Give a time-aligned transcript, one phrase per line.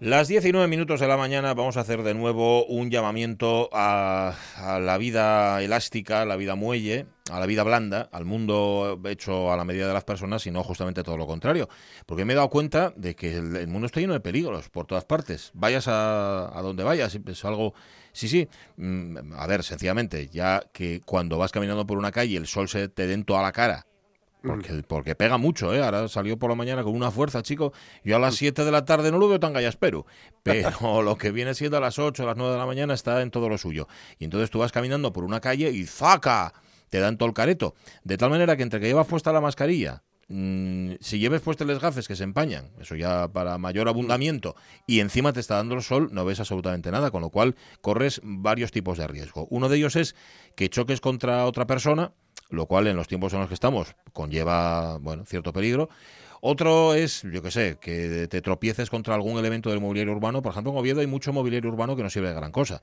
[0.00, 4.34] Las 19 minutos de la mañana vamos a hacer de nuevo un llamamiento a,
[4.80, 9.58] la vida elástica, a la vida muelle, a la vida blanda, al mundo hecho a
[9.58, 11.68] la medida de las personas, y no justamente todo lo contrario.
[12.06, 15.04] Porque me he dado cuenta de que el, mundo está lleno de peligros por todas
[15.04, 15.50] partes.
[15.52, 17.74] Vayas a, a donde vayas, es algo...
[18.12, 18.48] Sí, sí.
[18.78, 22.88] Mm, a ver, sencillamente, ya que cuando vas caminando por una calle el sol se
[22.88, 23.84] te den toda la cara
[24.42, 25.82] porque, porque pega mucho, ¿eh?
[25.82, 27.72] Ahora salió por la mañana con una fuerza, chico.
[28.04, 30.06] Yo a las 7 de la tarde no lo veo tan gallaspero.
[30.42, 33.20] Pero lo que viene siendo a las 8, a las 9 de la mañana está
[33.22, 33.86] en todo lo suyo.
[34.18, 36.54] Y entonces tú vas caminando por una calle y ¡zaca!
[36.88, 37.74] Te dan todo el careto.
[38.02, 41.80] De tal manera que entre que llevas puesta la mascarilla, mm, si lleves puestos los
[41.80, 44.56] gafes que se empañan, eso ya para mayor abundamiento,
[44.88, 48.20] y encima te está dando el sol, no ves absolutamente nada, con lo cual corres
[48.24, 49.46] varios tipos de riesgo.
[49.50, 50.16] Uno de ellos es
[50.56, 52.12] que choques contra otra persona
[52.50, 55.88] lo cual en los tiempos en los que estamos conlleva, bueno, cierto peligro.
[56.42, 60.40] Otro es, yo qué sé, que te tropieces contra algún elemento del mobiliario urbano.
[60.40, 62.82] Por ejemplo, en Oviedo hay mucho mobiliario urbano que no sirve de gran cosa.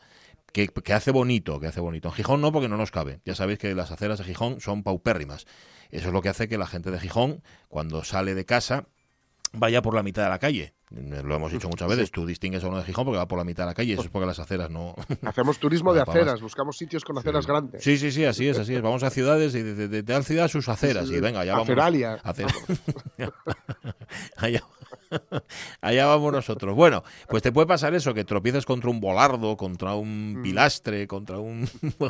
[0.54, 2.08] Que, que, hace bonito, que hace bonito.
[2.10, 3.20] En Gijón no, porque no nos cabe.
[3.26, 5.48] Ya sabéis que las aceras de Gijón son paupérrimas.
[5.90, 8.88] Eso es lo que hace que la gente de Gijón, cuando sale de casa,
[9.54, 10.74] vaya por la mitad de la calle.
[10.90, 13.44] Lo hemos dicho muchas veces, tú distingues a uno de Gijón porque va por la
[13.44, 14.96] mitad de la calle, eso es porque las aceras no...
[15.26, 17.84] Hacemos turismo de aceras, buscamos sitios con aceras grandes.
[17.84, 18.82] Sí, sí, sí, así es, así es.
[18.82, 21.68] Vamos a ciudades y de, tal ciudad sus aceras y venga, ya vamos...
[21.68, 22.22] Aceralia.
[24.38, 24.64] allá,
[25.82, 26.74] allá vamos nosotros.
[26.74, 30.44] Bueno, pues te puede pasar eso, que tropieces contra un volardo, contra un mm.
[30.44, 31.68] pilastre, contra un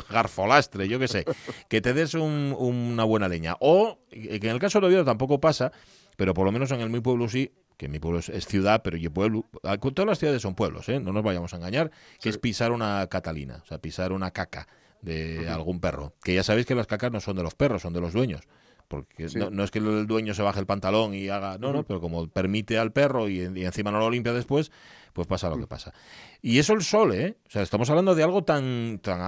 [0.08, 1.24] garfolastre, yo qué sé,
[1.68, 3.56] que te des una buena leña.
[3.58, 5.72] O, que en el caso de Oviedo tampoco pasa,
[6.16, 8.98] pero por lo menos en el mi pueblo sí, que mi pueblo es, ciudad, pero
[8.98, 11.00] yo pueblo, ah, todas las ciudades son pueblos, ¿eh?
[11.00, 14.68] no nos vayamos a engañar, que es pisar una catalina, o sea, pisar una caca
[15.00, 16.12] de algún perro.
[16.22, 18.42] Que ya sabéis que las cacas no son de los perros, son de los dueños.
[18.88, 22.00] Porque no, es que el dueño se baje el pantalón y haga, no, no, pero
[22.00, 24.72] como permite al perro y, encima no lo limpia después,
[25.12, 25.92] pues pasa lo que pasa.
[26.40, 27.36] Y eso el sol, ¿eh?
[27.46, 29.20] O sea, estamos hablando de algo tan, tan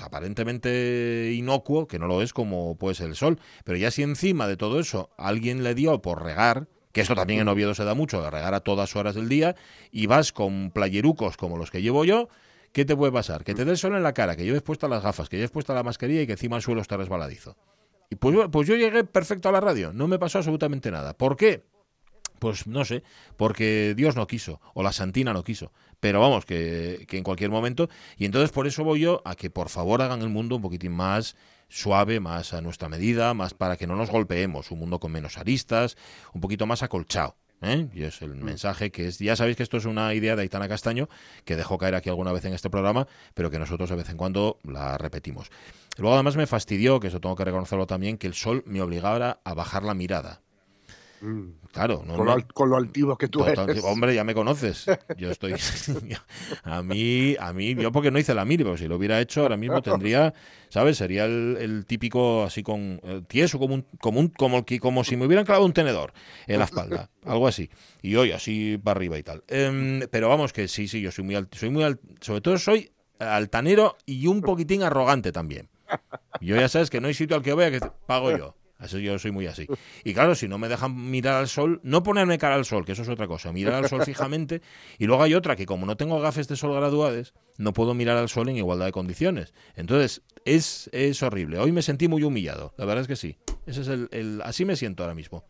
[0.00, 3.40] aparentemente inocuo, que no lo es como puede ser el sol.
[3.64, 7.38] Pero ya si encima de todo eso alguien le dio por regar, que esto también
[7.38, 9.54] en Oviedo se da mucho, regar a todas horas del día,
[9.92, 12.28] y vas con playerucos como los que llevo yo,
[12.72, 13.44] ¿qué te puede pasar?
[13.44, 15.52] Que te dé el sol en la cara, que lleves puestas las gafas, que lleves
[15.52, 17.56] puesta la mascarilla y que encima el suelo está resbaladizo.
[18.10, 21.16] Y pues, pues yo llegué perfecto a la radio, no me pasó absolutamente nada.
[21.16, 21.62] ¿Por qué?
[22.40, 23.04] Pues no sé,
[23.36, 25.70] porque Dios no quiso, o la Santina no quiso.
[26.00, 27.88] Pero vamos, que, que, en cualquier momento.
[28.16, 30.92] Y entonces por eso voy yo a que por favor hagan el mundo un poquitín
[30.92, 31.36] más
[31.68, 35.38] suave, más a nuestra medida, más para que no nos golpeemos, un mundo con menos
[35.38, 35.96] aristas,
[36.32, 37.36] un poquito más acolchado.
[37.62, 37.88] ¿eh?
[37.94, 38.44] Y es el mm.
[38.44, 41.08] mensaje que es, ya sabéis que esto es una idea de Aitana Castaño,
[41.44, 44.16] que dejó caer aquí alguna vez en este programa, pero que nosotros de vez en
[44.16, 45.50] cuando la repetimos.
[45.96, 49.40] Luego además me fastidió, que eso tengo que reconocerlo también, que el sol me obligara
[49.44, 50.40] a bajar la mirada.
[51.20, 51.50] Mm.
[51.72, 52.16] Claro, no,
[52.54, 53.82] con, lo, altivo que tú eres.
[53.84, 54.86] Hombre, ya me conoces.
[55.16, 55.54] Yo estoy.
[56.64, 59.42] a mí, a mí, yo porque no hice la miri, pero si lo hubiera hecho
[59.42, 60.32] ahora mismo tendría,
[60.68, 60.96] ¿sabes?
[60.96, 65.26] Sería el, típico así con eh, tieso, como un, como un, como, como si me
[65.26, 66.12] hubieran clavado un tenedor
[66.46, 67.70] en la espalda, algo así.
[68.02, 69.44] Y hoy así para arriba y tal.
[69.48, 71.84] Em, pero vamos que sí, sí, yo soy muy, soy muy
[72.20, 75.68] sobre todo soy altanero y un poquitín arrogante también.
[76.40, 78.54] Yo ya sabes que no hay sitio al que vaya que pago yo.
[78.80, 79.66] Eso yo soy muy así.
[80.04, 82.92] Y claro, si no me dejan mirar al sol, no ponerme cara al sol, que
[82.92, 84.62] eso es otra cosa, mirar al sol fijamente.
[84.98, 88.16] Y luego hay otra que como no tengo gafes de sol graduadas, no puedo mirar
[88.16, 89.52] al sol en igualdad de condiciones.
[89.74, 91.58] Entonces, es, es horrible.
[91.58, 93.36] Hoy me sentí muy humillado, la verdad es que sí.
[93.66, 95.44] Ese es el, así me siento ahora mismo.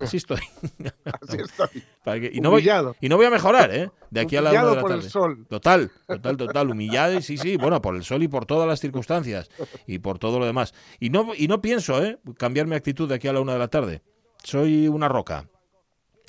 [0.00, 0.40] Así estoy.
[1.04, 2.30] Así estoy.
[2.32, 2.68] y, no voy,
[3.00, 3.90] y no voy a mejorar, ¿eh?
[4.10, 5.46] De aquí a la de la por el sol.
[5.48, 6.70] Total, total, total.
[6.70, 7.56] Humillado, y sí, sí.
[7.56, 9.48] Bueno, por el sol y por todas las circunstancias.
[9.86, 10.74] Y por todo lo demás.
[10.98, 12.18] Y no, y no pienso, ¿eh?
[12.36, 14.02] Cambiar mi actitud de aquí a la una de la tarde.
[14.42, 15.48] Soy una roca.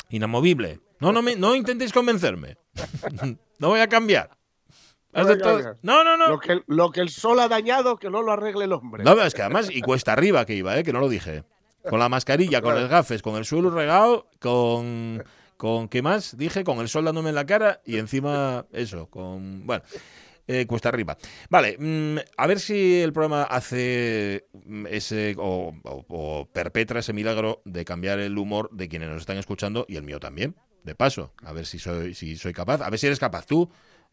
[0.10, 0.80] Inamovible.
[1.00, 2.58] No, no, me, no intentéis convencerme.
[3.60, 4.30] no voy a cambiar.
[5.82, 6.28] No, no, no.
[6.28, 9.04] Lo que, lo que el sol ha dañado, que no lo arregle el hombre.
[9.04, 10.84] No, es que además, y cuesta arriba que iba, ¿eh?
[10.84, 11.44] que no lo dije.
[11.90, 15.24] Con la mascarilla, con el gafes, con el suelo regado, con...
[15.58, 16.38] ¿Con qué más?
[16.38, 19.66] Dije, con el sol dándome en la cara y encima eso, con...
[19.66, 19.84] Bueno,
[20.48, 21.18] eh, cuesta arriba.
[21.50, 24.48] Vale, mm, a ver si el programa hace
[24.90, 29.96] ese o, perpetra ese milagro de cambiar el humor de quienes nos están escuchando y
[29.96, 31.32] el mío también, de paso.
[31.44, 32.82] A ver si soy, si soy capaz.
[32.82, 33.70] A ver si eres capaz tú,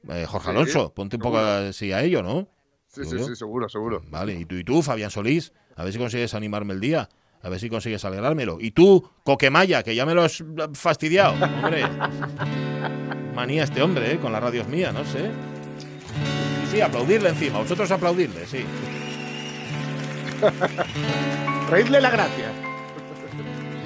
[0.08, 0.94] eh, Jorge Alonso.
[0.94, 2.48] ponte un poco así a ello, ¿no?
[2.86, 4.02] Sí, sí, sí, seguro, seguro.
[4.08, 7.08] Vale, y tú, y tú, Fabián Solís, a ver si consigues animarme el día.
[7.42, 8.58] A ver si consigues alegrármelo.
[8.60, 10.42] Y tú, Coquemaya, que ya me lo has
[10.74, 11.32] fastidiado.
[11.32, 11.82] Hombre.
[13.34, 14.18] Manía este hombre, ¿eh?
[14.18, 15.30] Con las radios mías, no sé.
[16.64, 17.58] Sí, sí, aplaudirle encima.
[17.58, 18.64] Vosotros aplaudirle, sí.
[21.70, 22.52] Reírle la gracia.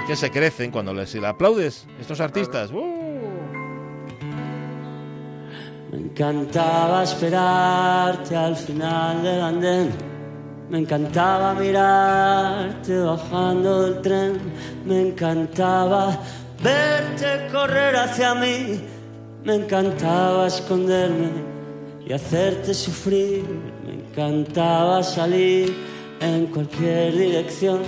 [0.06, 2.70] que se crecen cuando les, si le aplaudes, estos artistas.
[2.72, 2.96] ¡uh!
[5.92, 10.05] Me encantaba esperarte al final del andén.
[10.70, 14.40] Me encantaba mirarte bajando del tren.
[14.84, 16.18] Me encantaba
[16.62, 18.80] verte correr hacia mí.
[19.44, 21.30] Me encantaba esconderme
[22.06, 23.44] y hacerte sufrir.
[23.86, 25.74] Me encantaba salir
[26.20, 27.80] en cualquier dirección.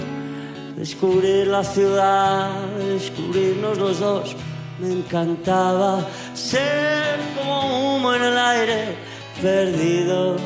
[0.76, 2.50] Descubrir la ciudad,
[2.92, 4.36] descubrirnos los dos
[4.80, 8.94] me encantaba ser como humo en el aire,
[9.42, 10.40] perdidos,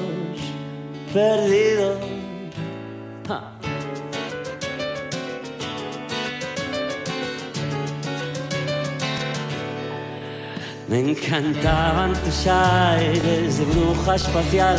[1.12, 2.21] perdidos.
[10.92, 14.76] Me encantaban tus aires de bruja espacial,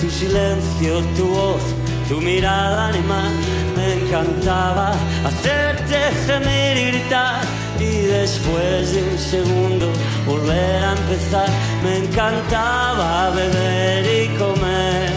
[0.00, 1.62] tu silencio, tu voz,
[2.08, 3.32] tu mirada animal.
[3.76, 4.92] Me encantaba
[5.26, 7.40] hacerte gemir y gritar
[7.80, 9.92] y después de un segundo
[10.28, 11.48] volver a empezar.
[11.82, 15.10] Me encantaba beber y comer,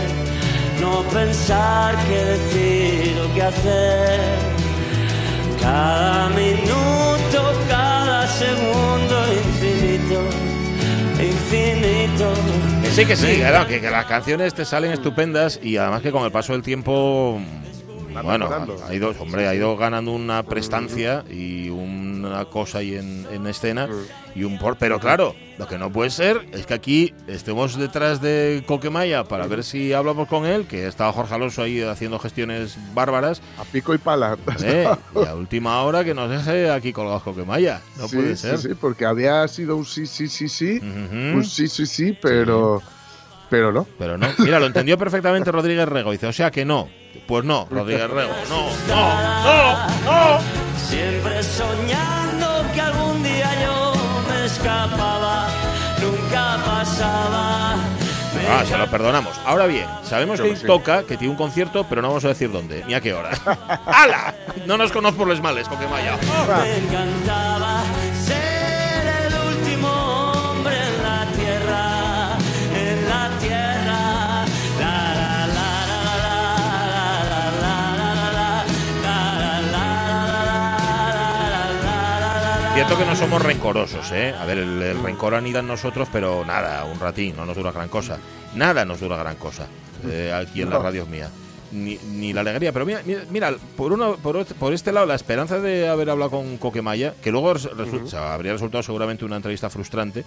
[0.82, 4.20] no pensar qué decir o qué hacer.
[5.62, 7.40] Cada minuto,
[7.70, 9.25] cada segundo
[10.06, 10.22] infinito,
[11.20, 12.34] infinito.
[12.84, 16.12] Que sí, que sí, claro, que, que las canciones te salen estupendas y además que
[16.12, 17.40] con el paso del tiempo
[18.24, 18.50] bueno,
[18.88, 21.70] ha ido, hombre, ha ido ganando una prestancia y
[22.26, 23.88] una cosa ahí en, escena
[24.34, 24.78] y un por.
[24.78, 29.48] Pero claro, lo que no puede ser es que aquí estemos detrás de Coquemaya para
[29.48, 33.42] ver si hablamos con él, que estaba Jorge Alonso ahí haciendo gestiones bárbaras.
[33.58, 34.38] A pico y pala.
[34.64, 34.88] ¿Eh?
[35.16, 37.82] Y a última hora que nos deje aquí colgados Coquemaya.
[37.98, 38.58] No puede ser.
[38.58, 40.80] Sí, sí, porque había sido un sí, sí, sí, sí.
[40.82, 42.82] Un sí, sí, sí, pero.
[43.50, 43.88] Pero no.
[43.98, 44.28] Pero no.
[44.40, 46.12] Mira, lo entendió perfectamente Rodríguez Rego.
[46.12, 46.90] Dice, o sea que no.
[47.28, 48.34] Pues no, Rodríguez Rego.
[48.50, 50.65] No, no, no, no.
[50.90, 53.94] Siempre soñando que algún día yo
[54.30, 55.48] me escapaba.
[56.02, 57.76] Nunca pasaba.
[58.48, 59.40] Ah, se lo perdonamos.
[59.46, 62.84] Ahora bien, sabemos que toca, que tiene un concierto, pero no vamos a decir dónde,
[62.86, 63.32] ni a qué hora.
[63.86, 64.36] ¡Hala!
[64.68, 66.18] No nos conozco por los males, Coquemaya.
[66.62, 67.82] Me encantaba
[82.76, 84.36] Cierto que no somos rencorosos, ¿eh?
[84.38, 87.88] A ver, el, rencor anida en nosotros, pero nada, un ratín, no nos dura gran
[87.88, 88.18] cosa.
[88.54, 89.66] Nada nos dura gran cosa
[90.06, 91.30] eh, aquí en la radio mía.
[91.72, 92.74] Ni, ni, la alegría.
[92.74, 93.02] Pero mira,
[93.32, 97.54] mira, por, uno, por, este lado, la esperanza de haber hablado con Coquemaya, que luego
[98.18, 100.26] habría resultado seguramente una entrevista frustrante,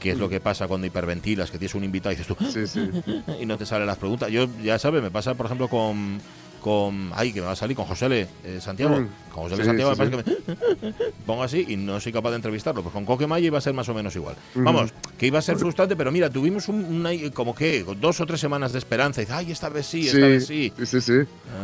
[0.00, 2.66] que es lo que pasa cuando hiperventilas, que tienes un invitado y dices tú, sí,
[2.66, 2.90] sí.
[3.40, 4.32] y no te salen las preguntas.
[4.32, 6.20] Yo, ya sabes, me pasa, por ejemplo, con
[6.64, 7.10] con.
[7.14, 8.98] Ay, que me va a salir con José Le, eh, Santiago.
[8.98, 9.08] Mm.
[9.30, 10.94] Con José Le Santiago me parece que me
[11.26, 12.82] pongo así y no soy capaz de entrevistarlo.
[12.82, 14.34] Pues con Coque Maya iba a ser más o menos igual.
[14.54, 18.40] Vamos, que iba a ser frustrante, pero mira, tuvimos un, como que dos o tres
[18.40, 19.20] semanas de esperanza.
[19.20, 20.72] Y dice, ay, esta vez sí, esta vez sí.
[20.84, 21.12] Sí, sí,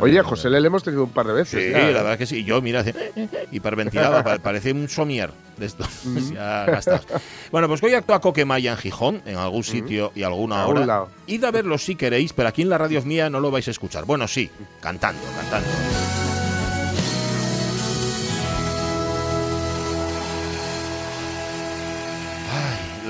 [0.01, 1.65] Oye, a José Le hemos tenido un par de veces.
[1.65, 2.45] Sí, la verdad que sí.
[2.45, 2.85] Yo, mira,
[3.51, 5.89] hiperventilaba, parece un somier de estos
[6.33, 7.07] ya gastados.
[7.51, 11.07] Bueno, pues hoy actúa Coquemaya en Gijón, en algún sitio y alguna hora.
[11.27, 13.71] Id a verlo si queréis, pero aquí en la radio mía no lo vais a
[13.71, 14.05] escuchar.
[14.05, 14.51] Bueno, sí,
[14.81, 16.20] cantando, cantando.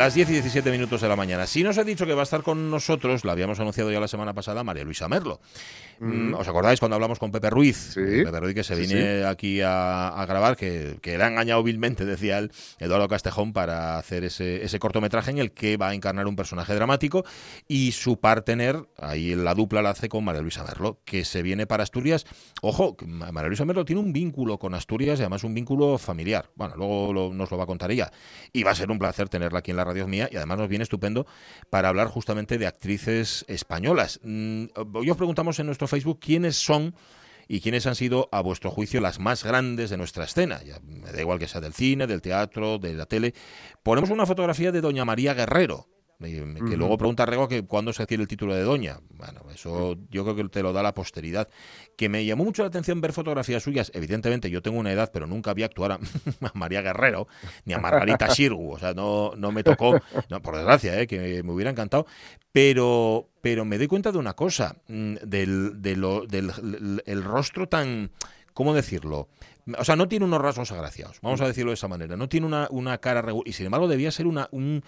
[0.00, 1.47] Las 10 y 17 minutos de la mañana.
[1.47, 4.09] Si nos ha dicho que va a estar con nosotros, la habíamos anunciado ya la
[4.09, 5.40] semana pasada, María Luisa Merlo.
[6.00, 6.33] Mm.
[6.35, 7.92] ¿Os acordáis cuando hablamos con Pepe Ruiz?
[7.95, 12.38] Pepe Ruiz que se viene aquí a, grabar, que, que le ha engañado vilmente, decía
[12.38, 16.37] él, Eduardo Castejón, para hacer ese, ese, cortometraje en el que va a encarnar un
[16.37, 17.25] personaje dramático
[17.69, 21.66] y su partener, ahí la dupla la hace con María Luisa Merlo, que se viene
[21.66, 22.25] para Asturias.
[22.62, 26.50] Ojo, María Luisa Merlo tiene un vínculo con Asturias y además un vínculo familiar.
[26.54, 28.11] Bueno, luego nos lo va a contar ella.
[28.54, 30.69] Y va a ser un placer tenerla aquí en la radio mía y además nos
[30.69, 31.26] viene estupendo
[31.69, 34.19] para hablar justamente de actrices españolas.
[34.23, 34.64] Mm,
[34.95, 36.94] hoy os preguntamos en nuestro Facebook quiénes son
[37.49, 40.62] y quiénes han sido, a vuestro juicio, las más grandes de nuestra escena.
[40.62, 43.35] Ya, me da igual que sea del cine, del teatro, de la tele.
[43.82, 45.88] Ponemos una fotografía de Doña María Guerrero,
[46.20, 49.00] que luego pregunta Rego que cuándo se adquiere el título de doña.
[49.16, 51.48] Bueno, eso yo creo que te lo da la posteridad.
[51.96, 53.90] Que me llamó mucho la atención ver fotografías suyas.
[53.94, 55.98] Evidentemente, yo tengo una edad, pero nunca vi actuar a,
[56.54, 57.26] María Guerrero
[57.64, 58.72] ni a Margarita Shirgu.
[58.72, 59.98] O sea, no, no me tocó,
[60.28, 61.06] no, por desgracia, ¿eh?
[61.06, 62.06] que me hubiera encantado.
[62.52, 68.10] Pero, pero me doy cuenta de una cosa, mm, del, del el rostro tan,
[68.54, 69.28] ¿cómo decirlo?
[69.78, 72.16] O sea, no tiene unos rasgos agraciados, vamos a decirlo de esa manera.
[72.16, 74.83] No tiene una, una cara y sin embargo debía ser una, un,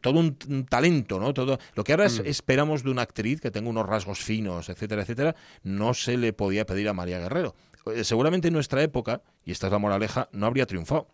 [0.00, 1.34] todo un, talento, ¿no?
[1.34, 2.26] Todo lo que ahora mm.
[2.26, 6.64] esperamos de una actriz que tenga unos rasgos finos, etcétera, etcétera, no se le podía
[6.64, 7.54] pedir a María Guerrero.
[7.94, 11.08] Eh, seguramente en nuestra época, y esta es la moraleja, no habría triunfado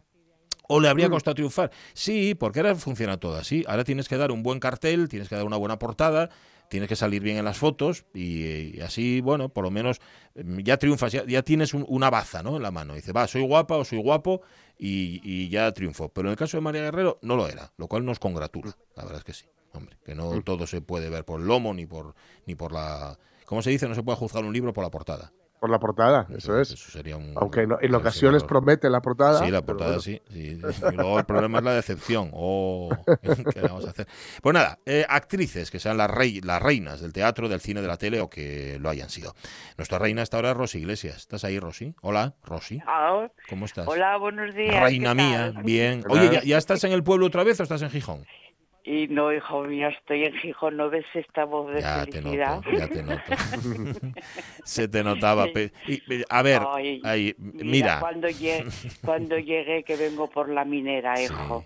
[0.67, 1.71] ¿O le habría costado triunfar?
[1.93, 3.65] Sí, porque ahora funciona todo así.
[3.69, 6.31] Ahora tienes que dar un buen cartel, tienes que dar una buena portada,
[6.69, 10.01] tienes que salir bien en las fotos y, así, bueno, por lo menos
[10.35, 12.57] mm, ya triunfas, ya, tienes una baza ¿no?
[12.57, 12.95] en la mano.
[12.95, 14.43] Dice, va, soy guapa o soy guapo
[14.79, 16.09] y, ya triunfo.
[16.09, 18.77] Pero en el caso de María Guerrero no lo era, lo cual nos congratula.
[18.97, 21.75] La verdad es que sí, hombre, que no todo se puede ver por el lomo
[21.75, 22.15] ni por,
[22.47, 23.19] ni por la...
[23.47, 23.89] ¿Cómo se dice?
[23.89, 25.33] No se puede juzgar un libro por la portada
[25.65, 26.73] por la portada, eso, es.
[26.73, 29.43] Eso sería un, Aunque en ocasiones promete la portada.
[29.43, 30.57] Sí, la portada sí, Y
[30.95, 32.29] luego el problema es la decepción.
[32.35, 32.91] Oh,
[33.55, 34.07] ¿qué vamos a hacer?
[34.43, 37.89] Pues nada, eh, actrices que sean las, rey, las reinas del teatro, del cine, de
[37.89, 39.35] la tele o que lo hayan sido.
[39.79, 41.17] Nuestra reina hasta ahora es Rosy Iglesias.
[41.17, 41.95] ¿Estás ahí, Rosy?
[42.03, 42.83] Hola, Rosy.
[43.49, 43.89] ¿Cómo estás?
[43.89, 44.83] Hola, buenos días.
[44.83, 46.05] Reina mía, bien.
[46.11, 48.27] Oye, ¿ya, ¿ya estás en el pueblo otra vez o estás en Gijón?
[48.87, 52.61] Y no, hijo mío, estoy en Gijón, ¿no ves esta voz de ya felicidad?
[52.61, 53.23] Te noto, ya te noto.
[54.65, 55.47] Se te notaba.
[56.29, 56.63] a ver,
[57.39, 58.01] mira.
[58.01, 58.65] Cuando, llegué,
[59.03, 61.65] cuando llegué, que vengo por la minera, hijo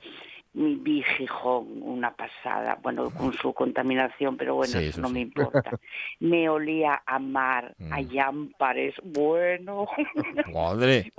[0.58, 5.70] vi Gijón una pasada, bueno, con su contaminación, pero bueno, eso, no me importa.
[6.20, 9.12] Me olía a mar, a llámpares, mm.
[9.12, 9.86] bueno.
[10.52, 11.12] Madre.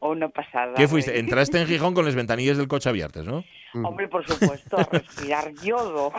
[0.00, 0.74] una pasada.
[0.74, 1.18] ¿Qué fuiste?
[1.18, 3.44] Entraste en Gijón con las ventanillas del coche abiertas, ¿no?
[3.74, 3.84] Mm.
[3.84, 6.12] Hombre, por supuesto, a respirar yodo.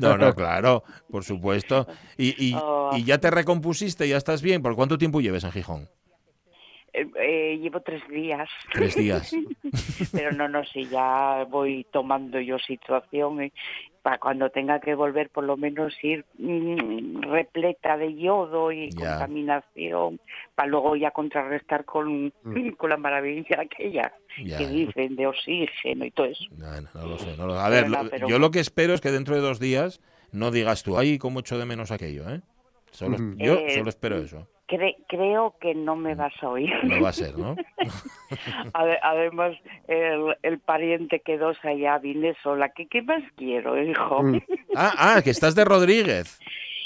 [0.00, 1.86] No, no, claro, por supuesto.
[2.16, 2.90] ¿Y, oh.
[2.96, 4.08] y ya te recompusiste?
[4.08, 4.62] ¿Ya estás bien?
[4.62, 5.88] ¿Por cuánto tiempo lleves en Gijón?
[6.92, 8.48] Eh, eh, llevo tres días.
[8.72, 9.34] Tres días.
[10.12, 13.52] Pero no, no, si ya voy tomando yo situación eh,
[14.02, 20.20] para cuando tenga que volver por lo menos ir mm, repleta de yodo y contaminación
[20.54, 22.70] para luego ya contrarrestar con, mm.
[22.76, 26.44] con la maravilla aquella que dicen de oxígeno y todo eso.
[26.56, 27.36] No, lo sé.
[27.38, 27.86] A ver,
[28.28, 31.40] yo lo que espero es que dentro de dos días no digas tú, ay, cómo
[31.40, 32.40] echo de menos aquello, ¿eh?
[32.90, 36.72] Solo, Yo solo espero eso creo que no me vas a oír.
[36.84, 37.56] No va a ser, ¿no?
[39.02, 39.56] Además,
[39.88, 42.70] el, el, pariente quedó allá, vine sola.
[42.70, 44.22] ¿Qué, ¿Qué más quiero, hijo?
[44.22, 44.40] Mm.
[44.74, 46.38] Ah, ah, que estás de Rodríguez.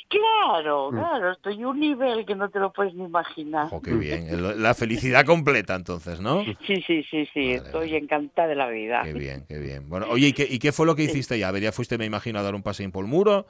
[0.09, 0.95] Claro, mm.
[0.95, 3.68] claro, estoy a un nivel que no te lo puedes ni imaginar.
[3.73, 6.45] Oh, qué bien, la felicidad completa entonces, ¿no?
[6.66, 9.02] Sí, sí, sí, sí, estoy encantada de la vida.
[9.02, 9.88] Qué bien, qué bien.
[9.88, 11.49] Bueno, oye, ¿y qué, y qué fue lo que hiciste ya?
[11.49, 13.47] A ver, ya fuiste, me imagino, a dar un paseín por el muro.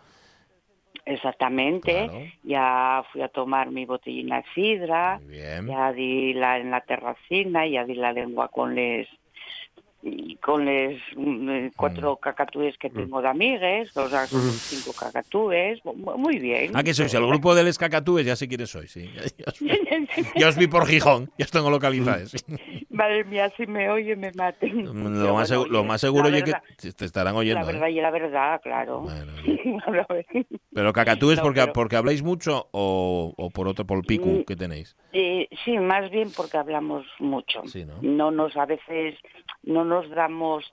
[1.07, 2.11] Exactamente.
[2.43, 5.21] Ya fui a tomar mi botellina de sidra,
[5.67, 9.09] ya di la en la terracina, ya di la lengua con les
[10.41, 12.21] con les mm, eh, cuatro mm.
[12.21, 12.95] cacatúes que mm.
[12.95, 16.73] tengo de amigues, o sea, cinco cacatúes, muy bien.
[16.75, 19.11] Ah, que sois el grupo de les cacatúes, ya sé quiénes sois, sí.
[20.37, 22.35] Ya os, vi por Gijón, ya os tengo localizados.
[22.91, 24.85] Madre mía, si me oye me maten.
[24.85, 26.53] Lo, más, lo más seguro es que
[26.93, 27.61] te estarán oyendo.
[27.61, 27.93] La verdad ¿eh?
[27.93, 29.07] y la verdad, claro.
[30.73, 34.97] pero cacatúes porque, porque habláis mucho o, o, por otro, por el pico que tenéis.
[35.13, 37.63] Eh, sí, más bien porque hablamos mucho.
[37.87, 37.99] ¿no?
[38.03, 39.17] no nos, a veces,
[39.67, 40.65] no nos damos,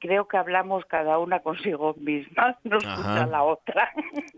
[0.00, 3.92] creo que hablamos cada una consigo misma, no escucha la otra.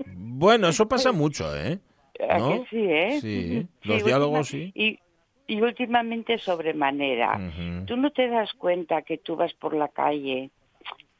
[0.07, 1.79] Bueno, eso pasa mucho, ¿eh?
[2.39, 2.67] ¿No?
[2.69, 3.19] sí, ¿eh?
[3.21, 4.71] Sí, los diálogos sí.
[4.75, 4.99] Y,
[5.47, 7.41] y últimamente sobremanera.
[7.87, 10.51] Tú no te das cuenta que tú vas por la calle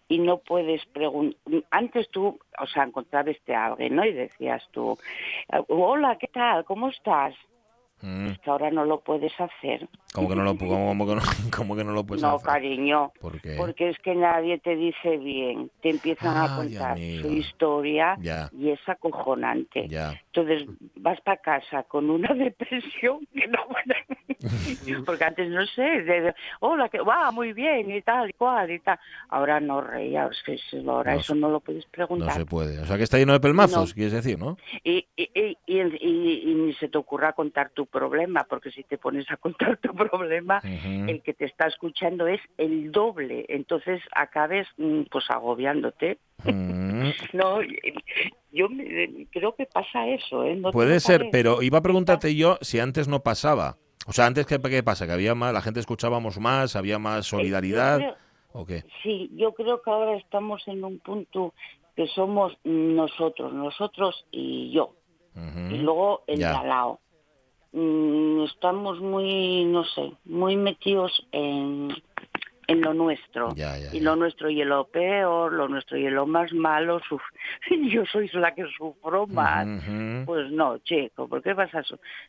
[0.09, 1.41] y no puedes preguntar.
[1.71, 4.05] Antes tú, o sea, encontrabas este alguien, ¿no?
[4.05, 4.99] Y decías tú,
[5.69, 6.65] hola, ¿qué tal?
[6.65, 7.35] ¿Cómo estás?
[8.03, 8.27] Mm.
[8.29, 9.89] Es que ahora no lo puedes hacer.
[10.13, 11.23] ¿Cómo que no lo, cómo, que, no,
[11.57, 12.47] cómo que no lo puedes no, hacer?
[12.47, 13.13] No, cariño.
[13.21, 15.71] Porque es que nadie te dice bien.
[15.83, 18.17] Te empiezan a contar su historia
[18.53, 19.89] y es acojonante.
[20.27, 23.61] Entonces vas para casa con una depresión que no
[25.05, 28.81] Porque antes no sé, de, hola, que va muy bien y tal y cual y
[28.81, 28.99] tal.
[29.29, 32.29] Ahora no, rey, ahora eso no lo puedes preguntar.
[32.29, 32.79] No se puede.
[32.81, 34.57] O sea que está lleno de pelmazos, quieres decir, ¿no?
[34.83, 39.31] Y, y, y, y, ni se te ocurra contar tu problema, porque si te pones
[39.31, 43.47] a contar tu problema, el que te está escuchando es el doble.
[43.49, 46.19] Entonces acabes mm, pues agobiándote.
[47.33, 47.61] no,
[48.53, 48.69] yo
[49.31, 50.45] creo que pasa eso.
[50.45, 50.61] ¿eh?
[50.73, 53.77] Puede ser, pero iba a preguntarte yo si antes no pasaba.
[54.07, 55.07] O sea, antes, ¿qué, qué pasa?
[55.07, 58.17] ¿Que había más, la gente escuchábamos más, había más eh, solidaridad?
[58.53, 58.85] ¿O qué?
[59.03, 61.55] Sí, yo creo que ahora estamos en un punto
[61.95, 64.95] que somos nosotros, nosotros y yo.
[65.71, 67.01] Y luego el talao.
[67.73, 71.91] Mm, estamos muy, no sé, muy metidos en,
[72.71, 73.55] en lo nuestro.
[73.93, 77.01] y lo nuestro y lo peor, lo nuestro y lo más malo,
[77.93, 79.67] yo soy la que sufro más.
[80.27, 81.83] Pues no, chico, ¿por qué vas a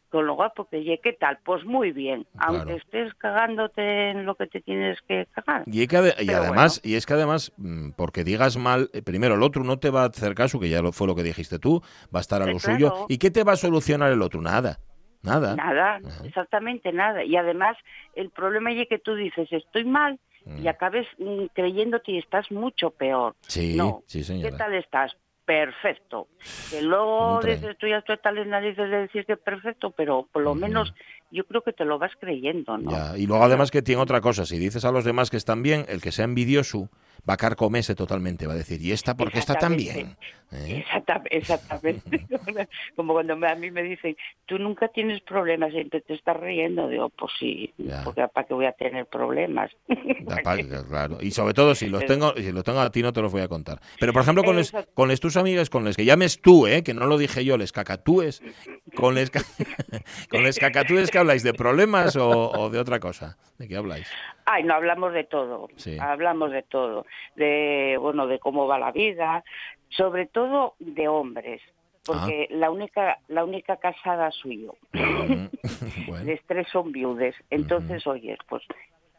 [0.09, 0.99] con lo guapo que llegue?
[1.03, 1.39] ¿Qué tal?
[1.43, 5.63] Pues muy bien, aunque estés cagándote en lo que te tienes que cagar.
[5.65, 9.79] Y, además, y es que además, mm, porque digas mal, eh, primero el otro no
[9.79, 11.81] te va a hacer caso, que ya fue lo que dijiste tú,
[12.13, 13.05] va a estar a lo suyo.
[13.09, 14.41] ¿Y qué te va a solucionar el otro?
[14.41, 14.79] Nada.
[15.23, 15.55] Nada.
[15.55, 17.23] Nada, exactamente nada.
[17.23, 17.77] Y además,
[18.15, 22.91] el problema es que tú dices, estoy mal, y acabes mm, creyéndote y estás mucho
[22.91, 23.35] peor.
[23.47, 24.03] Sí, no.
[24.07, 24.49] sí, señora.
[24.49, 25.15] ¿Qué tal estás?
[25.45, 26.27] Perfecto.
[26.69, 30.55] Que luego dices tú ya estoy tal narices de decir que perfecto, pero por lo
[30.55, 30.93] menos
[31.29, 32.91] yo creo que te lo vas creyendo, ¿no?
[32.91, 35.61] Ya, y luego además que tiene otra cosa, si dices a los demás que están
[35.61, 36.89] bien, el que sea envidioso
[37.29, 40.17] va a carcomerse totalmente, va a decir, ¿y esta por qué está tan bien?
[40.51, 40.83] ¿Eh?
[41.29, 42.27] Exactamente.
[42.95, 46.89] Como cuando a mí me dicen, tú nunca tienes problemas, siempre te estás riendo.
[46.89, 47.73] Digo, pues sí,
[48.03, 49.71] porque ¿para qué voy a tener problemas?
[50.89, 53.31] claro, y sobre todo si los tengo si los tengo a ti no te los
[53.31, 53.79] voy a contar.
[53.99, 56.83] Pero por ejemplo con, les, con les tus amigas, con les que llames tú, ¿eh?
[56.83, 58.41] que no lo dije yo, les cacatúes,
[58.95, 59.31] con les,
[60.29, 64.07] con les cacatúes que habláis, de problemas o, de otra cosa, ¿de qué habláis?
[64.51, 67.05] Ay, no, hablamos de todo, hablamos de todo,
[67.35, 69.43] de, bueno, de cómo va la vida,
[69.89, 71.61] sobre todo de hombres,
[72.05, 72.53] porque ah.
[72.55, 74.75] la única la única casada soy yo.
[76.25, 77.35] De tres son viudes.
[77.49, 78.63] Entonces, oye, pues,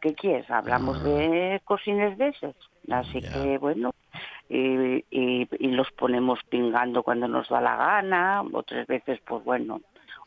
[0.01, 0.51] ¿qué quieres?
[0.51, 1.09] Hablamos ah.
[1.09, 2.55] de cocines de esos.
[2.91, 3.95] Así que, bueno,
[4.49, 9.81] y, y, los ponemos pingando cuando nos da la gana, otras veces, pues bueno,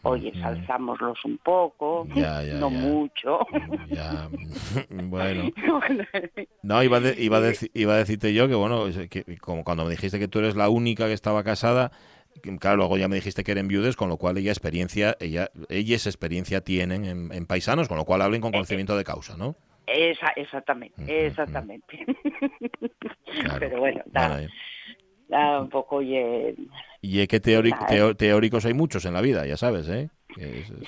[0.06, 3.40] oye, salzámoslos un poco, no mucho.
[3.90, 4.30] Ya,
[4.90, 5.52] bueno.
[6.64, 10.18] No, iba, iba, a iba a decirte yo que, bueno, que, como cuando me dijiste
[10.18, 11.92] que tú eres la única que estaba casada,
[12.60, 16.08] claro, luego ya me dijiste que eran viudes, con lo cual ella experiencia, ella, ellas
[16.08, 18.58] experiencia tienen en, paisanos, con lo cual hablen con eh, eh.
[18.58, 19.56] conocimiento de causa, ¿no?
[19.86, 22.04] Esa, exactamente, exactamente.
[23.60, 24.42] Pero bueno, da,
[25.30, 26.56] un poco, oye,
[27.02, 30.10] y que teóricos hay muchos en la vida, ya sabes, ¿eh?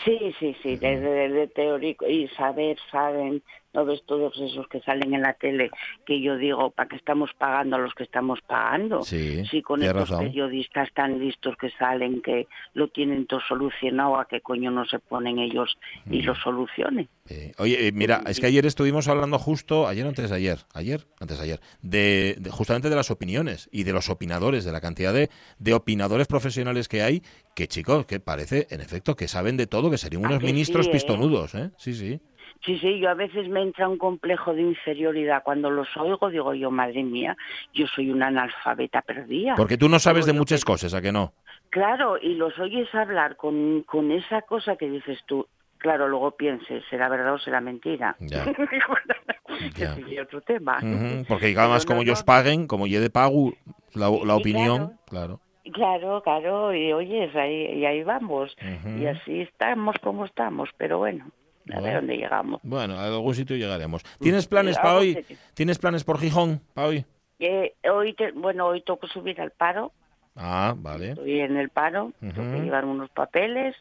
[0.04, 3.42] Sí, sí, sí, desde de teórico y saber, saben,
[3.74, 5.70] no ves todos esos que salen en la tele
[6.06, 9.04] que yo digo, ¿para qué estamos pagando a los que estamos pagando?
[9.04, 14.26] Sí, si con estos periodistas tan listos que salen que lo tienen todo solucionado, ¿a
[14.26, 15.78] qué coño no se ponen ellos
[16.10, 17.10] y lo solucionen?
[17.58, 21.38] Oye, eh, mira, es que ayer estuvimos hablando justo, ayer antes de ayer, ayer, antes
[21.38, 25.30] de ayer, de, justamente de las opiniones y de los opinadores, de la cantidad de,
[25.60, 27.22] de opinadores profesionales que hay,
[27.54, 30.92] que chicos, que parece, en efecto, que saben de todo, que serían unos ministros ¿eh?
[30.92, 31.72] pistonudos, ¿eh?
[31.78, 32.22] Sí, sí.
[32.66, 35.44] Sí, sí, yo a veces me entra un complejo de inferioridad.
[35.44, 37.38] Cuando los oigo, digo yo, madre mía,
[37.74, 39.56] yo soy una analfabeta perdida.
[39.56, 41.34] Porque tú no sabes de muchas cosas, ¿a que no?
[41.70, 46.84] Claro, y los oyes hablar con, con esa cosa que dices tú, claro, luego pienses,
[46.90, 48.16] ¿será verdad o será mentira?
[48.20, 48.46] Ya.
[49.76, 49.96] ya.
[50.22, 50.80] otro tema.
[51.28, 53.54] Porque además, como ellos paguen, como yo de pago
[53.94, 55.40] la, la opinión, claro.
[55.74, 56.22] claro.
[56.24, 58.56] Claro, y oyes, ahí, y ahí vamos.
[58.98, 61.26] Y así estamos como estamos, pero bueno,
[61.74, 62.60] a ver dónde llegamos.
[62.64, 64.04] Bueno, a algún sitio llegaremos.
[64.20, 65.26] ¿Tienes planes para hoy?
[65.54, 67.06] ¿Tienes planes por Gijón para hoy?
[67.40, 69.92] Eh, hoy bueno, hoy tengo que subir al paro.
[70.36, 71.10] Ah, vale.
[71.10, 73.76] Estoy en el paro, tengo que llevar unos papeles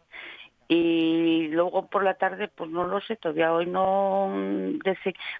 [0.69, 4.33] y luego por la tarde pues no lo sé todavía hoy no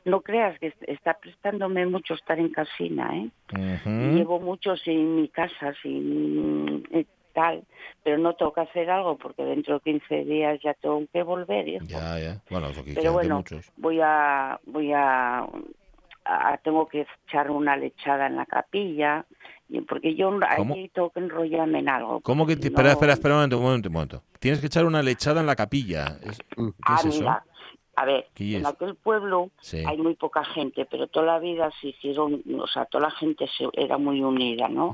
[0.05, 3.81] no creas que está prestándome mucho estar en casina eh
[4.15, 6.85] llevo mucho sin mi casa sin
[7.37, 7.63] tal,
[8.07, 11.67] pero no que hacer algo porque dentro de 15 días ya tengo que volver.
[11.89, 12.41] Ya, ya.
[12.49, 13.43] Bueno, pero bueno,
[13.79, 15.45] voy a, voy a,
[16.63, 19.27] tengo que echar una lechada en la capilla,
[19.89, 22.21] porque yo ahí tengo que enrollarme en algo.
[22.21, 22.53] ¿Cómo que?
[22.53, 24.23] Espera, espera, espera un momento, un momento, un momento.
[24.39, 26.17] Tienes que echar una lechada en la capilla.
[26.21, 27.25] ¿Qué es eso?
[27.99, 29.51] A ver, en aquel pueblo
[29.87, 33.49] hay muy poca gente, pero toda la vida se hicieron, o sea, toda la gente
[33.57, 34.93] se, era muy unida, ¿no?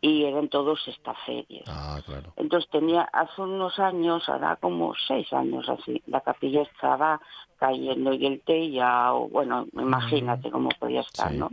[0.00, 1.64] Y eran todos estaferios.
[1.68, 2.32] Ah, claro.
[2.36, 7.20] Entonces tenía, hace unos años, hará como seis años así, la capilla estaba
[7.58, 11.50] cayendo y el té ya, bueno, imagínate cómo podía estar, ¿no?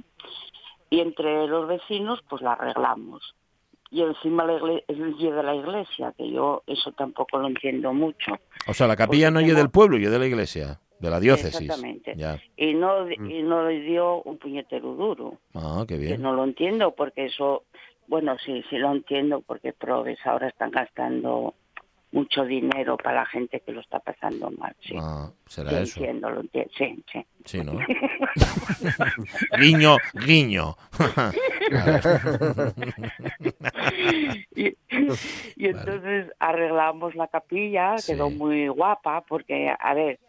[0.89, 3.36] Y entre los vecinos, pues la arreglamos
[3.91, 8.32] y encima la iglesia, de la iglesia, que yo eso tampoco lo entiendo mucho.
[8.65, 11.62] O sea, la capilla no es del pueblo, y de la iglesia, de la diócesis.
[11.62, 12.15] Exactamente.
[12.56, 15.38] Y, no, y no le dio un puñetero duro.
[15.54, 16.13] Ah, qué bien.
[16.13, 17.65] Que no lo entiendo, porque eso,
[18.08, 21.54] bueno, sí, sí lo entiendo, porque probes ahora están gastando
[22.12, 24.76] mucho dinero para la gente que lo está pasando mal.
[24.82, 24.95] Sí.
[25.00, 26.00] Ah, será eso.
[26.00, 26.71] Entiendo, lo entiendo.
[26.78, 27.26] Sí, sí.
[27.45, 27.74] Sí, ¿no?
[29.60, 30.76] guiño, guiño.
[34.56, 34.76] y,
[35.58, 40.19] entonces arreglamos la capilla, quedó muy guapa, porque, a ver,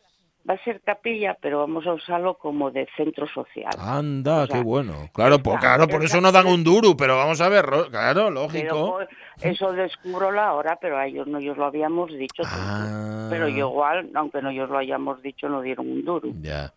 [0.48, 3.72] va a ser capilla, pero vamos a usarlo como de centro social.
[3.78, 5.10] Anda, qué bueno.
[5.12, 9.00] Claro, por, claro, por eso no dan un duro, pero vamos a ver, claro, lógico.
[9.40, 12.42] eso descubro la hora, pero a ellos no ellos lo habíamos dicho.
[12.44, 13.28] Ah.
[13.30, 16.28] Pero igual, aunque no ellos lo hayamos dicho, no dieron un duro.
[16.40, 16.72] Ya.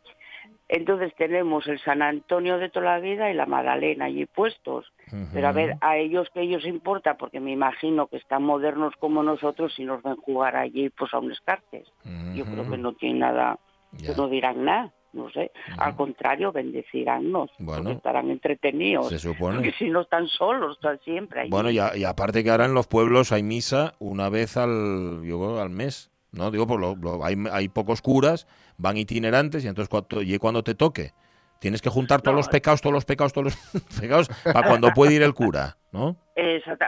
[0.68, 4.92] Entonces tenemos el San Antonio de toda la vida y la Magdalena allí puestos.
[5.32, 9.22] Pero a ver, a ellos que ellos importa, porque me imagino que están modernos como
[9.22, 11.88] nosotros y nos ven jugar allí pues a un escartes.
[12.34, 13.60] Yo creo que no tiene nada,
[14.00, 14.92] que no dirán nada.
[15.14, 19.56] no sé, al contrario, bendeciránnos, bueno, estarán entretenidos, se supone.
[19.56, 21.50] porque si no están solos, están siempre ahí.
[21.50, 25.62] Bueno, y, y, aparte que ahora en los pueblos hay misa una vez al, yo
[25.62, 26.52] al mes, ¿no?
[26.52, 30.76] Digo, pues lo, hay, hay pocos curas, van itinerantes y entonces cuando, y cuando te
[30.76, 31.14] toque
[31.60, 35.14] Tienes que juntar todos los pecados, todos los pecados, todos los pecados para cuando puede
[35.14, 36.18] ir el cura, ¿no?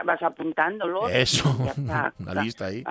[0.04, 1.08] vas apuntándolo.
[1.08, 1.48] Eso,
[2.18, 2.84] una lista ahí.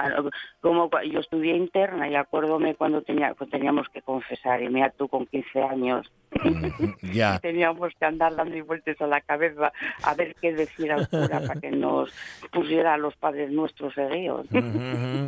[0.59, 5.07] Como yo estudié interna y acuérdome cuando tenía, pues teníamos que confesar, y mira tú
[5.07, 6.11] con 15 años,
[7.13, 7.39] ya.
[7.41, 9.71] teníamos que andar dando vueltas a la cabeza
[10.03, 12.11] a ver qué decir al cura para que nos
[12.51, 14.47] pusiera a los padres nuestros seguidos.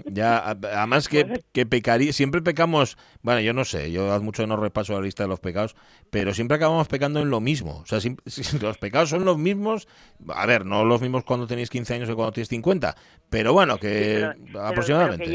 [0.05, 4.57] ya, además que, que pecaría, siempre pecamos, bueno, yo no sé, yo hace mucho no
[4.57, 5.75] repaso la lista de los pecados,
[6.09, 7.79] pero siempre acabamos pecando en lo mismo.
[7.79, 8.15] O sea, si
[8.61, 9.87] los pecados son los mismos,
[10.27, 12.95] a ver, no los mismos cuando tenéis 15 años que cuando tienes 50,
[13.29, 14.27] pero bueno, que
[14.59, 15.25] aproximadamente.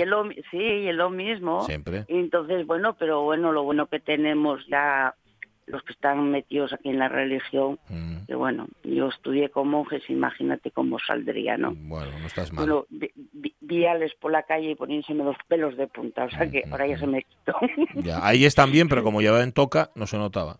[0.51, 1.65] sí, es lo mismo.
[1.65, 2.05] Siempre.
[2.09, 5.15] Y entonces, bueno, pero bueno, lo bueno que tenemos ya
[5.67, 8.27] los que están metidos aquí en la religión, mm.
[8.27, 11.75] que bueno, yo estudié con monjes, imagínate cómo saldría, ¿no?
[11.75, 12.67] Bueno, no estás mal.
[12.67, 12.87] Bueno,
[13.67, 16.99] viales por la calle y poniéndose los pelos de punta, o sea que ahora ya
[16.99, 17.55] se me quitó.
[18.03, 20.59] Ya, ahí están bien, pero como llevaba en toca, no se notaba.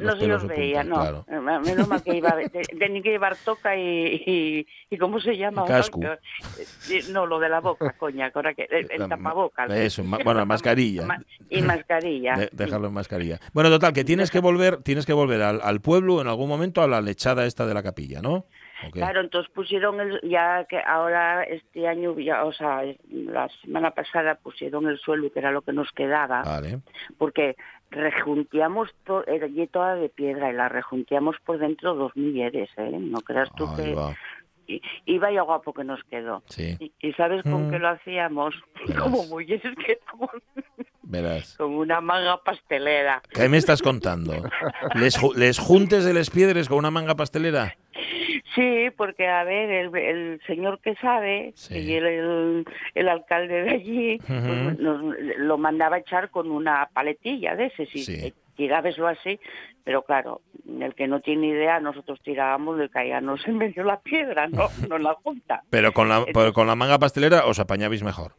[0.00, 1.24] no, se los veía, no.
[1.28, 2.36] Eh, menos mal que iba,
[2.78, 5.64] tenía que llevar toca y, y, ¿cómo se llama?
[5.64, 6.00] Casco.
[6.02, 9.70] Eh, no, lo de la boca, coña, ahora que el, tapabocas.
[9.70, 11.06] Eso, bueno, mascarilla.
[11.48, 12.48] Y mascarilla.
[12.52, 13.40] dejarlo en mascarilla.
[13.52, 16.82] Bueno, total, que tienes que volver, tienes que volver al, al pueblo en algún momento
[16.82, 18.46] a la lechada esta de la capilla, ¿no?
[18.92, 24.34] Claro, entonces pusieron el, ya que ahora este año, ya, o sea, la semana pasada
[24.34, 26.42] pusieron el suelo, que era lo que nos quedaba,
[27.18, 27.56] porque
[27.90, 32.98] rejunteamos, to, era toda de piedra y la rejunteamos por dentro dos milleres, ¿eh?
[32.98, 33.96] No creas tú que...
[34.68, 36.42] Y, vaya guapo que nos quedó.
[36.58, 37.70] Y, sabes con mm.
[37.70, 38.54] qué lo hacíamos?
[38.98, 40.00] Como mujeres que
[41.02, 41.56] Verás.
[41.56, 43.22] Con una manga pastelera.
[43.32, 44.32] ¿Qué me estás contando?
[44.96, 47.76] ¿Les, les juntes de les piedres con una manga pastelera?
[48.54, 54.78] Sí, porque a ver, el, señor que sabe, y el, el, alcalde de allí, pues,
[54.78, 58.34] lo mandaba a echar con una paletilla de ese, si sí.
[58.56, 59.38] tirábeslo así,
[59.84, 60.40] pero claro,
[60.80, 64.98] el que no tiene idea, nosotros tirábamos de caíamos en medio la piedra, no, no
[64.98, 65.62] la junta.
[65.70, 68.32] Pero con la, con la manga pastelera os apañabais mejor.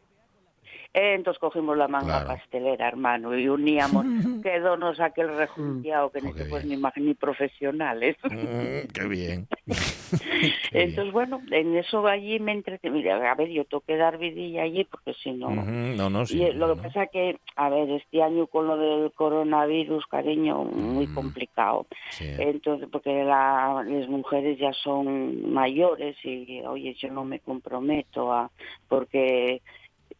[0.94, 4.06] Eh, entonces cogimos la manga pastelera, hermano, y uníamos,
[4.42, 8.16] quedónos aquel rejunteado que no se pues ni, ni profesionales.
[8.38, 9.48] Mm, qué bien.
[10.72, 13.16] entonces, bueno, en eso allí me entretenía.
[13.30, 15.50] A ver, yo tengo que dar vidilla allí porque si no...
[15.50, 20.06] no, no, sí, lo que pasa que, a ver, este año con lo del coronavirus,
[20.06, 21.86] cariño, muy mm, complicado.
[22.20, 28.50] Entonces, porque las mujeres ya son mayores y, oye, yo no me comprometo a...
[28.88, 29.62] porque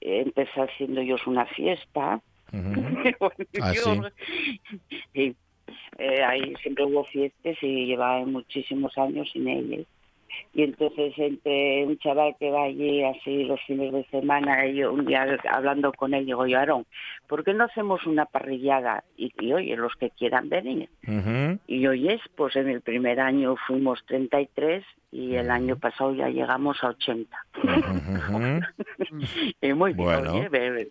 [0.01, 2.21] empecé haciendo yo una fiesta.
[3.61, 3.73] ¿Ah,
[5.13, 5.37] sí?
[5.99, 9.87] Eh, ahí siempre hubo fiestas y llevaba muchísimos años sin ellas.
[10.55, 14.93] Y entonces entre un chaval que va allí así los fines de semana, y yo
[14.93, 16.87] un día hablando con él, digo yo, Aarón,
[17.27, 19.05] ¿por qué no hacemos una parrillada?
[19.17, 20.89] Y, oye, los que quieran venir.
[21.67, 26.77] Y oye, pues en el primer año fuimos 33 y el año pasado ya llegamos
[26.83, 27.47] a 80.
[29.61, 30.91] y muy bien.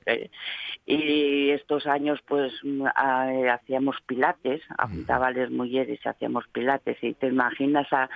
[0.86, 2.51] y estos años pues
[2.95, 8.10] hacíamos pilates, apuntaba a las mujeres y hacíamos pilates y te imaginas a,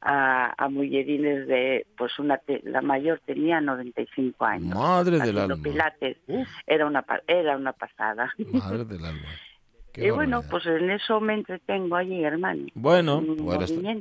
[0.00, 4.76] a, a mujerines de pues una la mayor tenía 95 años.
[4.76, 5.56] Madre del alma.
[5.62, 6.18] pilates.
[6.66, 8.32] Era una era una pasada.
[8.52, 9.28] Madre del alma.
[10.00, 12.66] Y bueno, pues en eso me entretengo allí, hermano.
[12.74, 13.22] Bueno,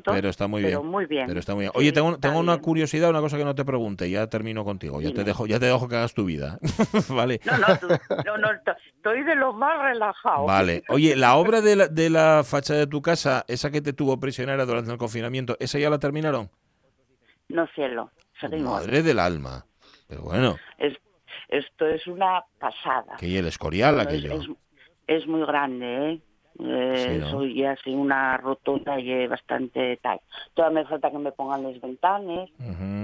[0.06, 0.86] pero está muy bien.
[0.86, 1.28] muy bien.
[1.28, 1.72] Pero está muy bien.
[1.76, 5.02] Oye, tengo, tengo una curiosidad, una cosa que no te pregunte, ya termino contigo.
[5.02, 6.60] Ya te dejo, ya te dejo que hagas tu vida.
[7.10, 7.40] vale.
[7.46, 8.48] No, no, no,
[8.96, 10.46] estoy de lo más relajado.
[10.46, 10.84] Vale.
[10.90, 14.20] Oye, la obra de la, de la fachada de tu casa, esa que te tuvo
[14.20, 16.50] prisionera durante el confinamiento, ¿esa ya la terminaron?
[17.50, 18.12] No, cielo.
[18.60, 19.66] Madre del alma.
[20.08, 20.58] Pero bueno.
[21.50, 23.16] esto es una pasada.
[23.18, 24.48] Que el escorial aquello es
[25.28, 26.22] muy grande, ¿eh?
[26.60, 30.20] Eh, soy así una rotonda y bastante tal.
[30.56, 32.50] Todavía me falta que me pongan las ventanas,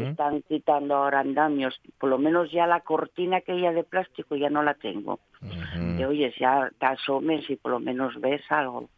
[0.02, 4.50] están quitando ahora andamios, por lo menos ya la cortina que ya de plástico ya
[4.50, 5.20] no la tengo.
[6.00, 8.90] Y oyes, ya te asomes y por lo menos ves algo.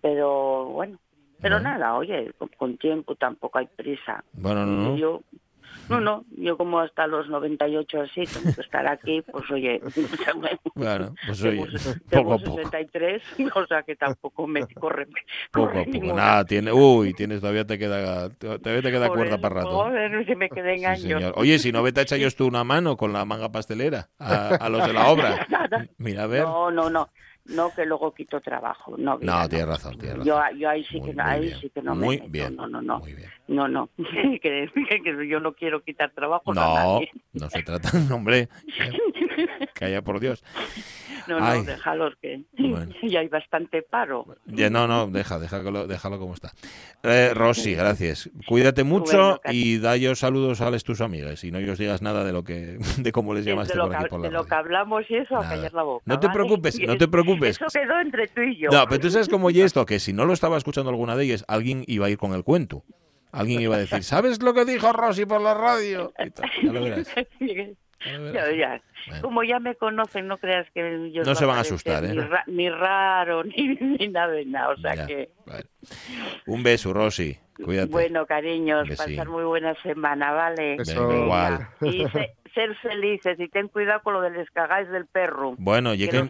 [0.00, 0.98] Pero bueno,
[1.42, 4.24] pero nada, oye, con, tiempo tampoco hay prisa.
[4.32, 5.20] Bueno, no, Yo
[5.88, 9.80] no, no, yo como hasta los 98 así tengo que estar aquí, pues oye,
[10.74, 11.64] bueno, pues oye,
[12.10, 12.56] poco a poco.
[12.56, 13.22] 63,
[13.54, 15.06] o sea que tampoco me corre.
[15.50, 19.56] Poco a poco, nada, tiene, uy, tienes, todavía te queda, todavía te queda cuerda para
[19.56, 19.70] rato.
[19.70, 21.32] Joder, se me queden años.
[21.36, 24.56] Oye, si no vete a echar yo tú una mano con la manga pastelera a,
[24.56, 25.46] a los de la obra.
[25.98, 26.42] Mira, a ver.
[26.42, 27.08] No, no, no.
[27.46, 28.96] No que luego quito trabajo.
[28.96, 30.26] No, no, tienes razón, tienes razón.
[30.26, 32.98] Yo, yo ahí sí que, ahí sí que no muy me bien, No, no, no.
[33.00, 33.30] Muy bien.
[33.46, 33.90] No, no.
[34.42, 36.54] que, que, yo no quiero quitar trabajo.
[36.54, 37.00] No,
[37.32, 38.48] no se trata, hombre.
[39.74, 40.42] Calla por Dios.
[41.26, 42.42] No, no, déjalos que
[43.02, 44.26] ya hay bastante paro.
[44.46, 46.52] Ya, no, no, deja, déjalo, déjalo como está.
[47.02, 48.30] Eh, Rosy, gracias.
[48.46, 52.32] Cuídate mucho y da yo saludos a tus amigas y no os digas nada de
[52.32, 55.16] lo que de cómo les llamaste por aquí por la De lo que hablamos y
[55.16, 56.02] eso, a callar la boca.
[56.06, 57.33] No te preocupes, no te preocupes.
[57.42, 58.70] Eso quedó entre tú y yo.
[58.70, 61.24] No, pero tú sabes cómo y esto, que si no lo estaba escuchando alguna de
[61.24, 62.84] ellas, alguien iba a ir con el cuento.
[63.32, 66.12] Alguien iba a decir, ¿sabes lo que dijo Rosy por la radio?
[66.62, 67.12] ya lo verás.
[68.56, 68.82] Ya,
[69.22, 72.14] Como ya me conocen, no creas que yo no se van a asustar, ¿eh?
[72.46, 74.70] Ni, raro, ni, nada de nada.
[74.70, 75.30] O sea que.
[76.46, 77.38] Un beso, Rosy.
[77.62, 77.90] Cuídate.
[77.90, 80.74] Bueno, cariños, pasar muy buena semana, ¿vale?
[80.74, 81.12] Eso.
[81.12, 81.68] igual.
[81.80, 82.04] Y
[82.54, 85.54] ser felices y ten cuidado con lo del escagáis del perro.
[85.58, 86.22] Bueno, y que,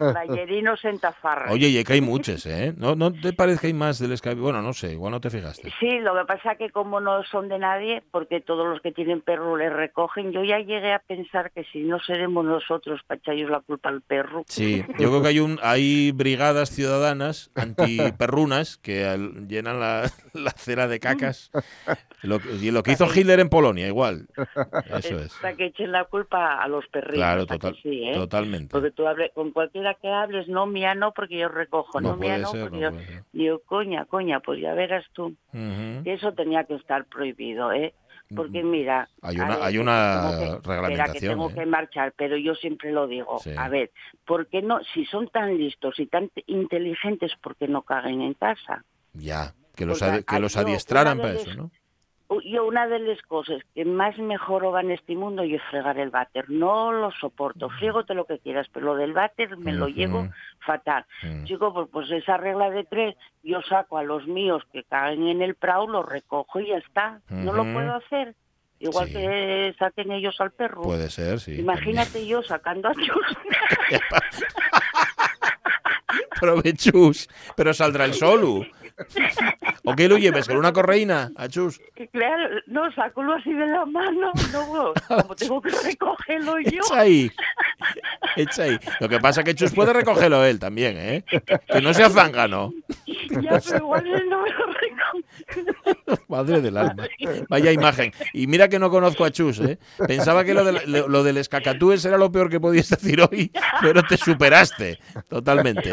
[0.63, 1.51] los en tafarra.
[1.51, 2.73] Oye, y que hay muchos, ¿eh?
[2.77, 4.41] ¿No, ¿No te parece que hay más del escagáis?
[4.41, 5.71] Bueno, no sé, igual no te fijaste.
[5.79, 8.91] Sí, lo que pasa es que como no son de nadie, porque todos los que
[8.91, 13.19] tienen perro les recogen, yo ya llegué a pensar que si no seremos nosotros para
[13.19, 14.43] echarles la culpa al perro.
[14.47, 19.05] Sí, yo creo que hay, un, hay brigadas ciudadanas antiperrunas que
[19.47, 21.51] llenan la, la cera de cacas.
[22.21, 24.27] Lo, y lo que hizo Hitler en Polonia, igual.
[24.97, 25.33] Eso es.
[25.41, 27.17] Para que echen la culpa a los perritos.
[27.17, 28.13] Claro, total, ¿eh?
[28.13, 28.71] totalmente.
[28.71, 32.37] Porque tú hables, con cualquiera que hables, no, mía no, porque yo recojo, no, mía
[32.37, 32.91] no, porque yo...
[33.33, 35.35] Digo, coña, coña, pues ya verás tú.
[36.05, 37.93] Eso tenía que estar prohibido, ¿eh?
[38.33, 41.13] Porque mira, hay una, hay una reglamentación.
[41.13, 41.53] que tengo ¿eh?
[41.53, 43.39] que marchar, pero yo siempre lo digo.
[43.57, 43.91] A ver,
[44.25, 44.79] ¿por qué no?
[44.93, 48.83] Si son tan listos y tan inteligentes, ¿por qué no caguen en casa?
[49.13, 51.71] Ya, que los, que los adiestraran para eso, ¿no?
[52.43, 56.09] Yo una de las cosas que más me joroba en este mundo es fregar el
[56.09, 56.49] váter.
[56.49, 57.69] No lo soporto.
[57.69, 60.27] Friego lo que quieras, pero lo del váter me lo llevo
[60.59, 61.05] fatal.
[61.45, 65.41] Chico, pues, pues, esa regla de tres, yo saco a los míos que caen en
[65.41, 67.21] el prau, los recojo y ya está.
[67.29, 68.35] No lo puedo hacer.
[68.79, 70.81] Igual que saquen ellos al perro.
[70.81, 71.59] Puede ser, sí.
[71.59, 73.37] Imagínate yo sacando a Chus.
[76.39, 78.65] Provechus, pero saldrá el solo.
[79.83, 80.47] ¿O qué lo lleves?
[80.47, 81.81] ¿Con una correína, Achus?
[82.11, 86.81] Claro, no, sácalo así de la mano, no, como tengo que recogerlo yo.
[86.85, 87.31] Echa ahí,
[88.35, 88.79] echa ahí.
[88.99, 91.25] Lo que pasa es que Chus puede recogerlo él también, ¿eh?
[91.67, 92.73] Que no sea zángano.
[93.41, 96.23] Ya, pero igual él no me lo recoge.
[96.27, 97.07] Madre del alma.
[97.49, 98.11] Vaya imagen.
[98.33, 99.77] Y mira que no conozco a Chus, ¿eh?
[100.07, 104.03] Pensaba que lo, de, lo del escacatúes era lo peor que podías decir hoy, pero
[104.03, 105.91] te superaste totalmente.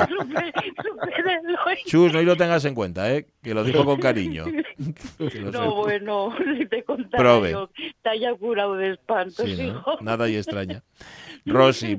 [1.86, 3.26] Chus, no y lo tengas en cuenta, ¿eh?
[3.42, 4.44] Que lo dijo con cariño.
[5.52, 7.70] no, bueno, si te contara yo,
[8.02, 9.44] te haya curado de espanto,
[10.00, 10.82] Nada y extraña.
[11.44, 11.98] Rosy,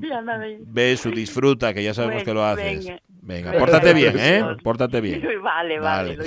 [0.62, 2.92] beso, disfruta, que ya sabemos que lo haces.
[3.22, 4.44] Venga, pórtate bien, ¿eh?
[4.64, 5.22] Pórtate bien.
[5.42, 6.18] Vale, vale.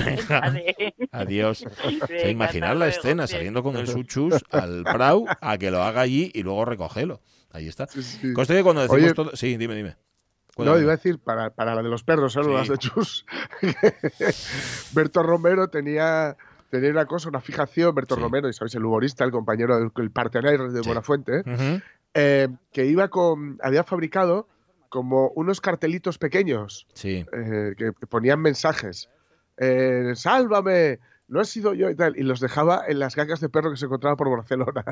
[1.13, 1.65] Adiós.
[2.09, 6.31] Se imaginar la escena saliendo con el suchus al prau a que lo haga allí
[6.35, 7.21] y luego recógelo.
[7.53, 7.87] Ahí está.
[7.87, 9.35] Sí, que cuando decimos todo...
[9.35, 9.97] Sí, dime, dime.
[10.57, 13.27] No, iba a decir, para, para la de los perros, solo las de Chus.
[14.93, 16.37] Berto Romero tenía,
[16.71, 20.11] tenía una cosa, una fijación, Berto Romero, y sabéis, el humorista, el compañero del el
[20.11, 21.43] partenaire de Buenafuente,
[22.15, 24.49] eh, que iba con, había fabricado
[24.89, 29.11] como unos cartelitos pequeños eh, que ponían mensajes.
[29.59, 31.01] Eh, ¡Sálvame!
[31.29, 32.17] No he sido yo y tal.
[32.17, 34.85] Y los dejaba en las gagas de perro que se encontraba por Barcelona.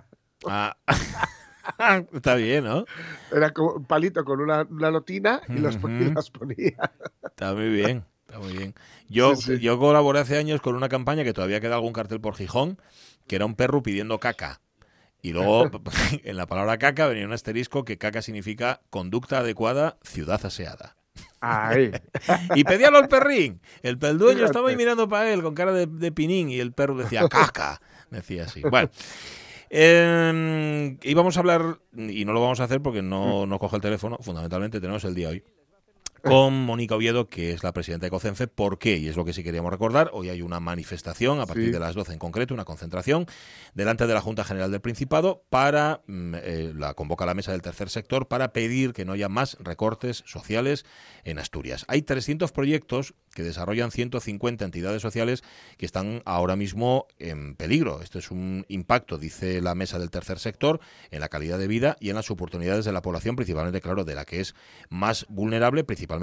[0.47, 0.77] Ah.
[2.13, 2.85] Está bien, ¿no?
[3.33, 6.15] Era como un palito con una, una lotina y, las ponía.
[7.23, 8.75] Está muy bien, está muy bien.
[9.09, 12.79] Yo, yo colaboré hace años con una campaña que todavía queda algún cartel por Gijón,
[13.27, 14.61] que era un perro pidiendo caca.
[15.23, 15.71] Y luego
[16.25, 20.97] en la palabra caca venía un asterisco que caca significa conducta adecuada, ciudad aseada.
[22.55, 23.61] y pedíalo al perrín.
[23.83, 26.73] El, el dueño estaba ahí mirando para él con cara de, de pinín y el
[26.73, 27.81] perro decía caca.
[28.11, 28.63] Decía así.
[28.63, 28.91] Bueno.
[29.71, 33.83] Eh, íbamos a hablar, y no lo vamos a hacer porque no, no coge el
[33.83, 35.45] teléfono, fundamentalmente tenemos el día hoy
[36.25, 38.47] con Mónica Oviedo, que es la presidenta de COCENFE.
[38.47, 38.97] ¿Por qué?
[38.97, 40.11] Y es lo que sí queríamos recordar.
[40.15, 43.27] Hoy hay una manifestación a partir de las 12 en concreto, una concentración
[43.75, 47.61] delante de la Junta General del Principado para, mm, eh, la convoca la mesa del
[47.61, 50.87] tercer sector, para pedir que no haya más recortes sociales
[51.25, 51.85] en Asturias.
[51.89, 55.43] Hay 300 proyectos que desarrollan 150 entidades sociales
[55.77, 58.01] que están ahora mismo en peligro.
[58.01, 61.97] Esto es un impacto, dice la mesa del tercer sector, en la calidad de vida
[62.01, 64.55] y en las oportunidades de la población, principalmente, claro, de la que es
[64.89, 66.14] más vulnerable, principalmente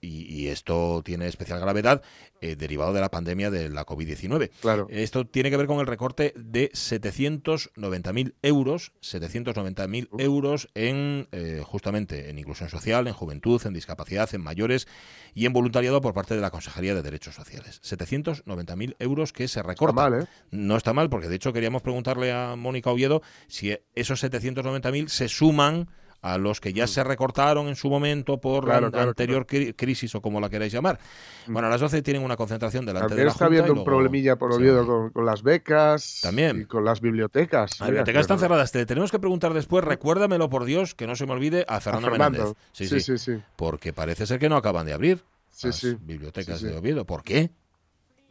[0.00, 2.02] y, esto tiene especial gravedad
[2.40, 4.50] eh, derivado de la pandemia de la COVID-19.
[4.60, 4.86] Claro.
[4.90, 12.30] Esto tiene que ver con el recorte de 790.000 euros, 790.000 euros en eh, justamente
[12.30, 14.86] en inclusión social, en juventud, en discapacidad, en mayores
[15.34, 17.80] y en voluntariado por parte de la Consejería de Derechos Sociales.
[17.82, 19.88] 790.000 euros que se recortan.
[19.88, 20.26] Está mal, ¿eh?
[20.50, 25.28] No está mal, porque de hecho queríamos preguntarle a Mónica Oviedo si esos 790.000 se
[25.28, 25.88] suman
[26.20, 26.88] a los que ya mm.
[26.88, 30.98] se recortaron en su momento por la anterior crisis o como la queráis llamar.
[31.46, 31.52] Mm.
[31.52, 34.36] Bueno, a las 12 tienen una concentración delante También de la está habiendo un problemilla
[34.36, 36.62] por olvido con, las becas También.
[36.62, 37.78] y con las bibliotecas.
[37.80, 38.72] Las bibliotecas están cerradas.
[38.72, 42.10] Te tenemos que preguntar después, recuérdamelo por Dios, que no se me olvide, a Fernando,
[42.10, 42.54] Menéndez.
[42.72, 45.22] Sí sí, sí, Porque parece ser que no acaban de abrir
[45.62, 47.04] las bibliotecas de Oviedo.
[47.04, 47.50] ¿Por qué?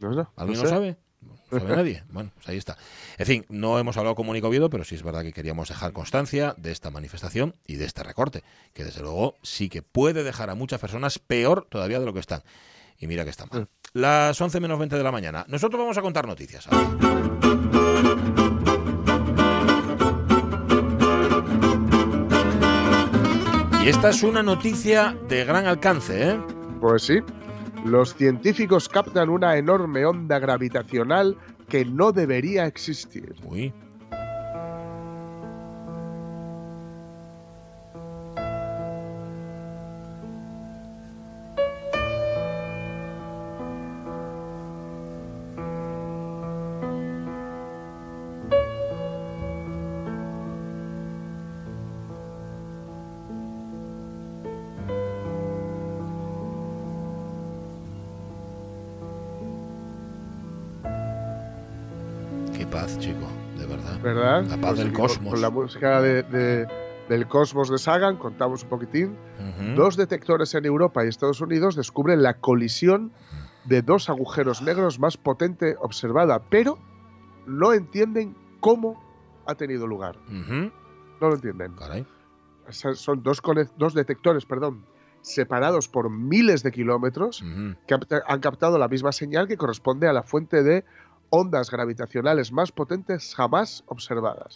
[0.00, 0.96] No, sé, ¿Alguien lo sabe?
[1.50, 2.04] ¿No sabe nadie?
[2.10, 2.76] Bueno, pues ahí está.
[3.16, 5.92] En fin, no hemos hablado con Mónica Oviedo, pero sí es verdad que queríamos dejar
[5.92, 8.42] constancia de esta manifestación y de este recorte,
[8.74, 12.20] que desde luego sí que puede dejar a muchas personas peor todavía de lo que
[12.20, 12.42] están.
[12.98, 13.68] Y mira que está mal.
[13.92, 15.44] Las 11 menos 20 de la mañana.
[15.48, 16.68] Nosotros vamos a contar noticias.
[23.82, 26.40] Y esta es una noticia de gran alcance, ¿eh?
[26.80, 27.20] Pues sí.
[27.84, 31.36] Los científicos captan una enorme onda gravitacional
[31.68, 33.34] que no debería existir.
[64.48, 65.32] La paz pues del cosmos.
[65.34, 66.66] Con, la música de,
[67.08, 69.16] del cosmos de Sagan, contamos un poquitín.
[69.76, 73.12] Dos detectores en Europa y Estados Unidos descubren la colisión
[73.64, 76.78] de dos agujeros negros más potente observada, pero
[77.46, 79.02] no entienden cómo
[79.46, 80.16] ha tenido lugar.
[80.28, 81.74] No lo entienden.
[82.70, 83.42] Son dos,
[83.76, 84.84] dos detectores, perdón,
[85.20, 87.44] separados por miles de kilómetros
[87.86, 87.94] que
[88.26, 90.84] han captado la misma señal que corresponde a la fuente de
[91.30, 94.54] ondas gravitacionales más potentes jamás observadas.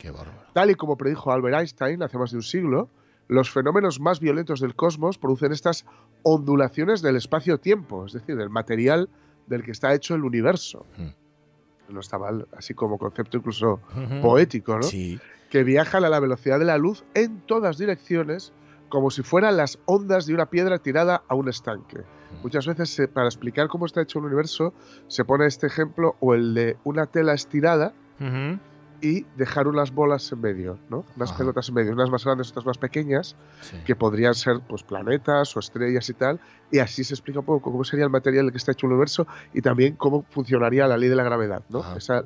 [0.52, 2.88] Tal y como predijo Albert Einstein hace más de un siglo,
[3.28, 5.84] los fenómenos más violentos del cosmos producen estas
[6.22, 9.08] ondulaciones del espacio-tiempo, es decir, del material
[9.46, 10.86] del que está hecho el universo.
[11.88, 13.80] No está mal, así como concepto incluso
[14.22, 14.82] poético, ¿no?
[14.82, 15.18] Sí.
[15.50, 18.52] Que viajan a la velocidad de la luz en todas direcciones,
[18.92, 22.02] como si fueran las ondas de una piedra tirada a un estanque.
[22.42, 24.74] Muchas veces para explicar cómo está hecho el universo
[25.08, 27.94] se pone este ejemplo o el de una tela estirada
[29.00, 31.06] y dejar unas bolas en medio, ¿no?
[31.16, 33.34] Unas pelotas en medio, unas más grandes, otras más pequeñas,
[33.86, 36.38] que podrían ser pues planetas o estrellas y tal,
[36.70, 38.92] y así se explica un poco cómo sería el material del que está hecho el
[38.92, 41.82] universo y también cómo funcionaría la ley de la gravedad, ¿no?
[41.96, 42.22] Esa,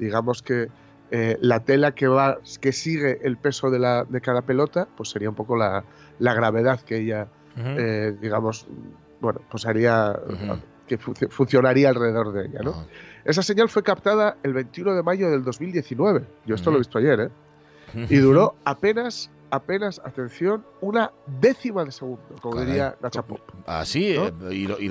[0.00, 0.68] digamos que
[1.14, 5.10] eh, la tela que va que sigue el peso de, la, de cada pelota, pues
[5.10, 5.84] sería un poco la,
[6.18, 8.66] la gravedad que ella, eh, digamos,
[9.20, 10.18] bueno, pues haría
[10.86, 12.86] que funcionaría alrededor de ella, ¿no?
[13.26, 16.24] Esa señal fue captada el 21 de mayo del 2019.
[16.46, 17.30] Yo esto lo he visto ayer, ¿eh?
[18.08, 23.40] Y duró apenas apenas, atención, una décima de segundo, como diría Nacha Pop.
[23.66, 24.88] Así, eh, y, lo, y,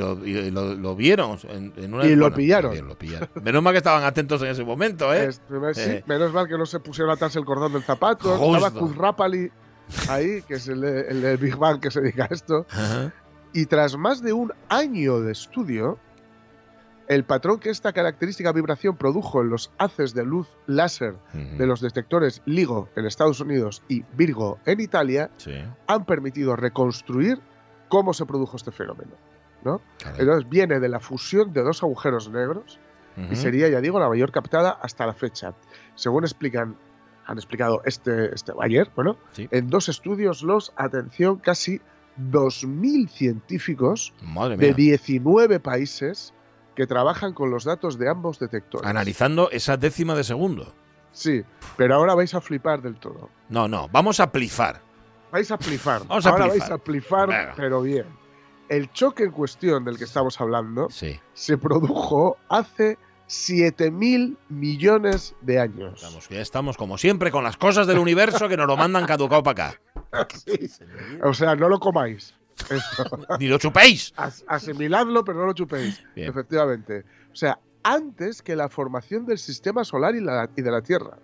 [0.51, 2.05] lo, vieron en, una...
[2.05, 2.95] Y lo, pillaron.
[3.43, 5.33] Menos mal que estaban atentos en ese momento, ¿eh?
[5.33, 5.39] sí,
[5.77, 6.03] eh.
[6.05, 8.35] menos mal que no se pusieron atrás el cordón del zapato.
[8.35, 9.51] Estaba Kuzrapali
[10.07, 12.67] ahí, que es el de, Big Bang que se dedica a esto.
[13.53, 15.97] Y tras más de un año de estudio,
[17.07, 21.81] el patrón que esta característica vibración produjo en los haces de luz láser de los
[21.81, 25.29] detectores LIGO en Estados Unidos y Virgo en Italia
[25.87, 27.39] han permitido reconstruir
[27.89, 29.11] cómo se produjo este fenómeno.
[29.63, 29.81] ¿no?
[30.17, 32.79] Entonces viene de la fusión de dos agujeros negros
[33.29, 35.53] y sería, ya digo, la mayor captada hasta la fecha.
[35.95, 36.77] Según explican,
[37.25, 41.81] han explicado este, este ayer, bueno, en dos estudios los, atención, casi
[42.19, 44.13] 2.000 científicos
[44.57, 46.33] de 19 países
[46.75, 48.87] que trabajan con los datos de ambos detectores.
[48.89, 50.73] Analizando esa décima de segundo.
[51.11, 51.43] Sí,
[51.77, 53.29] pero ahora vais a flipar del todo.
[53.49, 54.81] No, no, vamos a plifar.
[55.31, 56.01] Vais a plifar.
[56.07, 58.05] Vamos a ahora vais a plifar, pero bien.
[58.67, 62.97] El choque en cuestión del que estamos hablando se produjo hace
[63.27, 66.05] 7.000 millones de años.
[66.29, 69.69] ya estamos, como siempre, con las cosas del universo que nos lo mandan caducado para
[69.69, 69.81] acá.
[71.23, 72.33] O sea, no lo comáis.
[73.39, 74.13] Ni lo chupéis.
[74.47, 76.03] asimiladlo, pero no lo chupéis.
[76.15, 77.03] Efectivamente.
[77.31, 81.17] O sea, antes que la formación del sistema solar y, de la Tierra.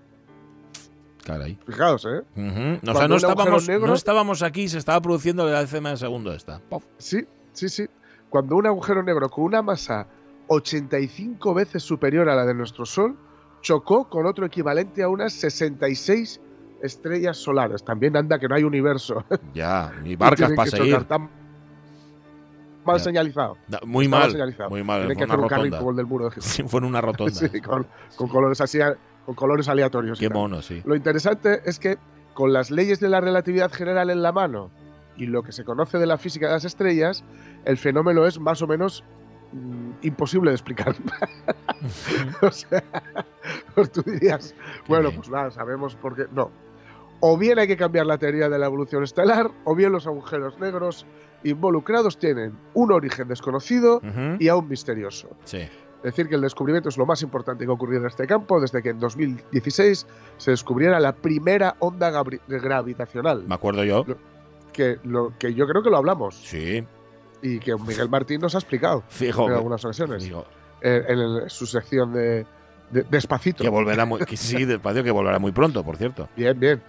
[1.25, 1.59] Caray.
[1.65, 2.21] Fijaos, ¿eh?
[2.35, 6.61] no, estábamos, no, estábamos, aquí, se estaba produciendo la décima de segundo esta.
[6.97, 7.87] Sí, sí, sí.
[8.29, 10.07] cuando un agujero negro con una masa
[10.47, 13.17] 85 veces superior a la de nuestro Sol
[13.61, 16.39] chocó con otro equivalente a unas 66
[16.81, 17.83] estrellas solares.
[17.83, 19.23] También anda que no hay universo.
[19.53, 21.05] Ya, ni barcas para seguir.
[22.85, 23.57] mal señalizado.
[23.85, 24.31] muy mal.
[24.31, 24.69] Señalizado.
[24.69, 25.07] Muy mal.
[25.15, 27.33] Que hacer un carril del muro de Sí, fue en una rotonda.
[27.51, 27.87] sí, con,
[28.29, 28.79] colores así,
[29.25, 30.19] con colores aleatorios.
[30.19, 30.81] Qué mono, sí.
[30.85, 31.97] Lo interesante es que
[32.33, 34.69] con las leyes de la relatividad general en la mano
[35.17, 37.23] y lo que se conoce de la física de las estrellas,
[37.65, 39.03] el fenómeno es más o menos
[39.51, 40.95] mm, imposible de explicar.
[42.41, 42.83] o sea,
[43.73, 44.55] pues tú dirías,
[44.87, 46.25] bueno, pues nada, sabemos por qué.
[46.31, 46.51] No.
[47.19, 50.59] O bien hay que cambiar la teoría de la evolución estelar, o bien los agujeros
[50.59, 51.05] negros
[51.43, 54.01] involucrados tienen un origen desconocido
[54.39, 55.29] y aún misterioso.
[55.45, 55.67] Sí
[56.03, 58.81] decir que el descubrimiento es lo más importante que ha ocurrido en este campo desde
[58.81, 60.07] que en 2016
[60.37, 62.11] se descubriera la primera onda
[62.47, 63.43] gravitacional.
[63.47, 64.05] Me acuerdo yo.
[64.73, 66.35] que, lo, que yo creo que lo hablamos.
[66.35, 66.83] Sí.
[67.41, 70.29] Y que Miguel Martín nos ha explicado Fijo, en algunas ocasiones.
[70.81, 72.45] En, su sección de,
[72.89, 73.63] Despacito.
[73.63, 76.29] Que volverá muy, sí, despacio, que volverá muy pronto, por cierto.
[76.35, 76.81] Bien, bien.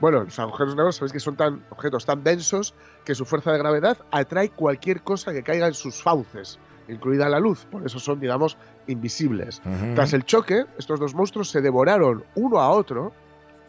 [0.00, 2.74] Bueno, los agujeros negros sabéis que son tan objetos tan densos
[3.04, 7.38] que su fuerza de gravedad atrae cualquier cosa que caiga en sus fauces incluida la
[7.38, 9.60] luz, por eso son, digamos, invisibles.
[9.94, 13.12] Tras el choque, estos dos monstruos se devoraron uno a otro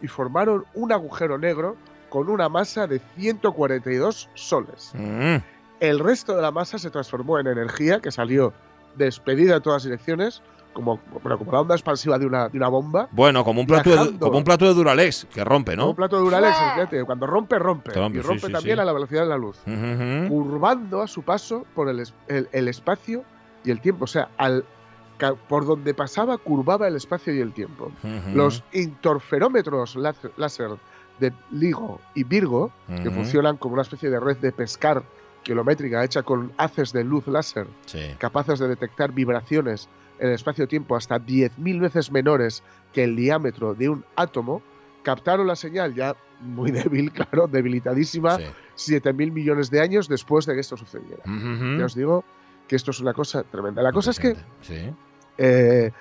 [0.02, 1.76] y formaron un agujero negro
[2.10, 4.94] con una masa de 142 soles.
[5.80, 8.54] El resto de la masa se transformó en energía que salió
[8.96, 10.42] despedida en todas direcciones
[10.74, 13.08] como, como la onda expansiva de una, de una bomba.
[13.12, 15.84] Bueno, como un, plato de, como un plato de Duralex, que rompe, ¿no?
[15.84, 17.92] Como un plato de Duralex, fíjate, cuando rompe, rompe.
[17.92, 19.58] y rompe también a la velocidad de la luz.
[19.66, 23.24] Curvando a su paso por el, el, espacio
[23.64, 24.06] y el tiempo.
[24.06, 24.64] O sea, al,
[25.48, 27.92] por donde pasaba, curvaba el espacio y el tiempo.
[28.34, 30.72] Los interferómetros láser
[31.20, 32.72] de LIGO y Virgo,
[33.04, 35.04] que funcionan como una especie de red de pescar
[35.44, 37.68] kilométrica hecha con haces de luz láser,
[38.18, 39.90] capaces de detectar vibraciones
[40.20, 42.64] en el espacio-tiempo hasta 10.000 veces menores
[42.94, 44.62] que el diámetro de un átomo,
[45.04, 50.62] captaron la señal ya muy débil, claro, debilitadísima, 7.000 millones de años después de que
[50.62, 51.24] esto sucediera.
[51.26, 52.24] Ya os digo
[52.68, 53.82] que esto es una cosa tremenda.
[53.82, 54.36] La cosa es que
[55.38, 55.92] eh,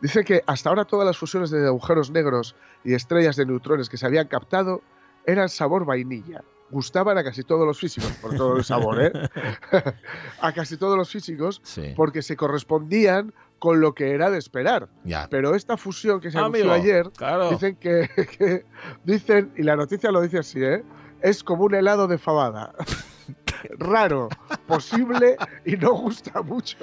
[0.00, 2.54] dice que hasta ahora todas las fusiones de agujeros negros
[2.84, 4.82] y estrellas de neutrones que se habían captado
[5.26, 9.12] eran sabor vainilla gustaban a casi todos los físicos, por todo el sabor, ¿eh?
[10.40, 11.62] a casi todos los físicos,
[11.96, 13.32] porque se correspondían
[13.64, 14.90] con lo que era de esperar.
[15.30, 17.10] Pero esta fusión que se anunció ayer,
[17.50, 18.66] dicen que,
[19.04, 20.84] dicen, y la noticia lo dice así, ¿eh?
[21.22, 22.74] es como un helado de fabada.
[23.78, 24.28] Raro,
[24.66, 26.76] posible y no gusta mucho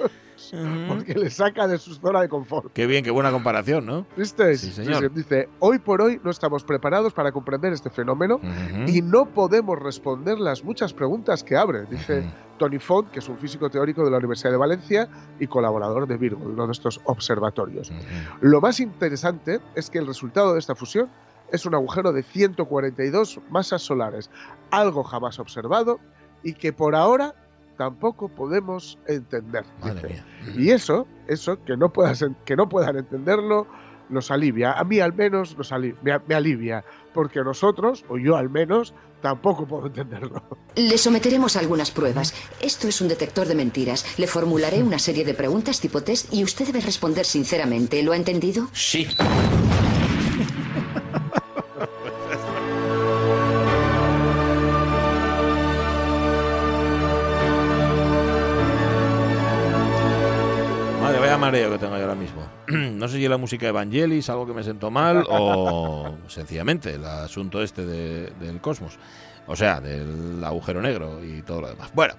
[0.88, 2.72] porque le saca de su zona de confort.
[2.72, 4.06] Qué bien, qué buena comparación, ¿no?
[4.16, 4.56] ¿Viste?
[4.56, 5.12] Sí, señor.
[5.12, 8.40] Dice, hoy por hoy no estamos preparados para comprender este fenómeno
[8.86, 12.24] y no podemos responder las muchas preguntas que abre, dice
[12.58, 16.16] Tony Font, que es un físico teórico de la Universidad de Valencia y colaborador de
[16.16, 17.92] Virgo, uno de estos observatorios.
[18.40, 21.08] Lo más interesante es que el resultado de esta fusión
[21.50, 24.30] es un agujero de 142 masas solares,
[24.70, 26.00] algo jamás observado
[26.42, 27.34] y que por ahora
[27.82, 29.64] tampoco podemos entender.
[30.56, 33.66] Y eso, eso, que no, puedas, que no puedan entenderlo,
[34.08, 34.70] nos alivia.
[34.74, 39.86] A mí al menos nos me, alivia, porque nosotros, o yo al menos, tampoco puedo
[39.88, 40.44] entenderlo.
[40.76, 42.34] Le someteremos a algunas pruebas.
[42.60, 44.16] Esto es un detector de mentiras.
[44.16, 48.00] Le formularé una serie de preguntas tipo test y usted debe responder sinceramente.
[48.04, 48.68] ¿Lo ha entendido?
[48.72, 49.08] Sí.
[61.52, 62.42] Mareo que tengo yo ahora mismo.
[62.68, 67.04] no sé si la música de Evangelis, algo que me sentó mal, o sencillamente el
[67.04, 68.98] asunto este del cosmos.
[69.46, 71.90] O sea, del agujero negro y todo lo demás.
[71.92, 72.14] Bueno,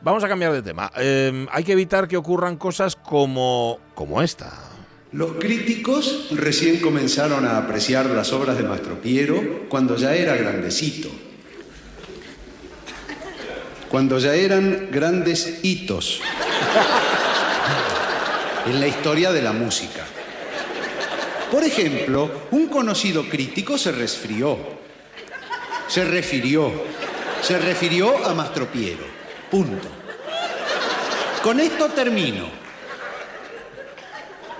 [0.00, 0.90] vamos a cambiar de tema.
[0.96, 4.52] Em, hay que evitar que ocurran cosas como, como esta.
[5.12, 11.10] Los críticos recién comenzaron a apreciar las obras de Mastropiero cuando ya era grandecito.
[13.90, 16.20] Cuando ya eran grandes hitos
[18.68, 20.04] en la historia de la música.
[21.50, 24.58] Por ejemplo, un conocido crítico se resfrió,
[25.88, 26.70] se refirió,
[27.40, 29.06] se refirió a Mastropiero.
[29.50, 29.88] Punto.
[31.42, 32.46] Con esto termino.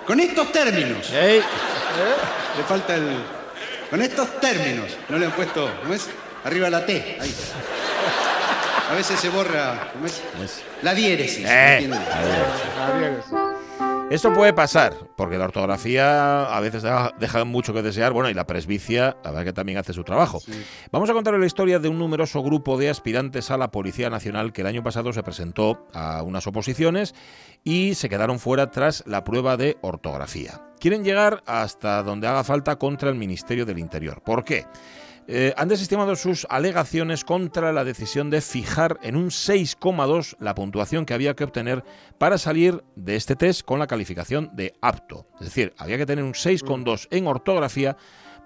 [0.06, 1.10] Con estos términos.
[1.10, 1.42] Le
[2.66, 3.18] falta el.
[3.90, 4.96] Con estos términos.
[5.10, 5.70] No le han puesto.
[5.82, 6.08] ¿Cómo es?
[6.44, 7.18] Arriba la T.
[7.20, 7.34] Ahí.
[8.90, 9.90] A veces se borra.
[9.92, 10.22] ¿Cómo es?
[10.80, 11.44] La diéresis.
[11.46, 11.90] Eh.
[11.90, 13.57] La diéresis.
[14.10, 16.82] Esto puede pasar, porque la ortografía a veces
[17.18, 20.40] deja, mucho que desear, bueno, y la presbicia, a ver que también hace su trabajo.
[20.90, 24.54] Vamos a contar la historia de un numeroso grupo de aspirantes a la Policía Nacional
[24.54, 27.14] que el año pasado se presentó a unas oposiciones
[27.64, 30.62] y se quedaron fuera tras la prueba de ortografía.
[30.80, 34.22] Quieren llegar hasta donde haga falta contra el Ministerio del Interior.
[34.22, 34.64] ¿Por qué?
[35.30, 41.04] Eh, han desestimado sus alegaciones contra la decisión de fijar en un 6,2 la puntuación
[41.04, 41.84] que había que obtener
[42.16, 45.26] para salir de este test con la calificación de apto.
[45.34, 47.98] Es decir, había que tener un 6,2 en ortografía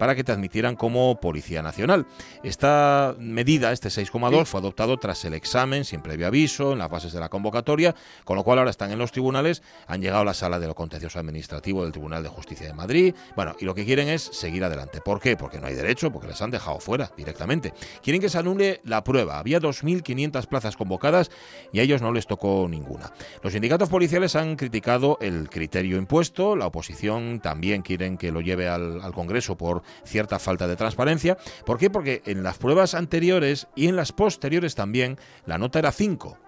[0.03, 2.07] para que te admitieran como Policía Nacional.
[2.43, 7.13] Esta medida, este 6,2, fue adoptado tras el examen, sin previo aviso, en las bases
[7.13, 7.95] de la convocatoria,
[8.25, 10.75] con lo cual ahora están en los tribunales, han llegado a la sala de lo
[10.75, 14.65] contencioso administrativo del Tribunal de Justicia de Madrid, bueno, y lo que quieren es seguir
[14.65, 15.01] adelante.
[15.01, 15.37] ¿Por qué?
[15.37, 17.73] Porque no hay derecho, porque les han dejado fuera directamente.
[18.03, 19.39] Quieren que se anule la prueba.
[19.39, 21.31] Había 2.500 plazas convocadas
[21.73, 23.13] y a ellos no les tocó ninguna.
[23.41, 28.67] Los sindicatos policiales han criticado el criterio impuesto, la oposición también quieren que lo lleve
[28.67, 31.37] al, al Congreso por cierta falta de transparencia.
[31.65, 31.91] ¿Por qué?
[31.91, 36.39] Porque en las pruebas anteriores y en las posteriores también la nota era 5.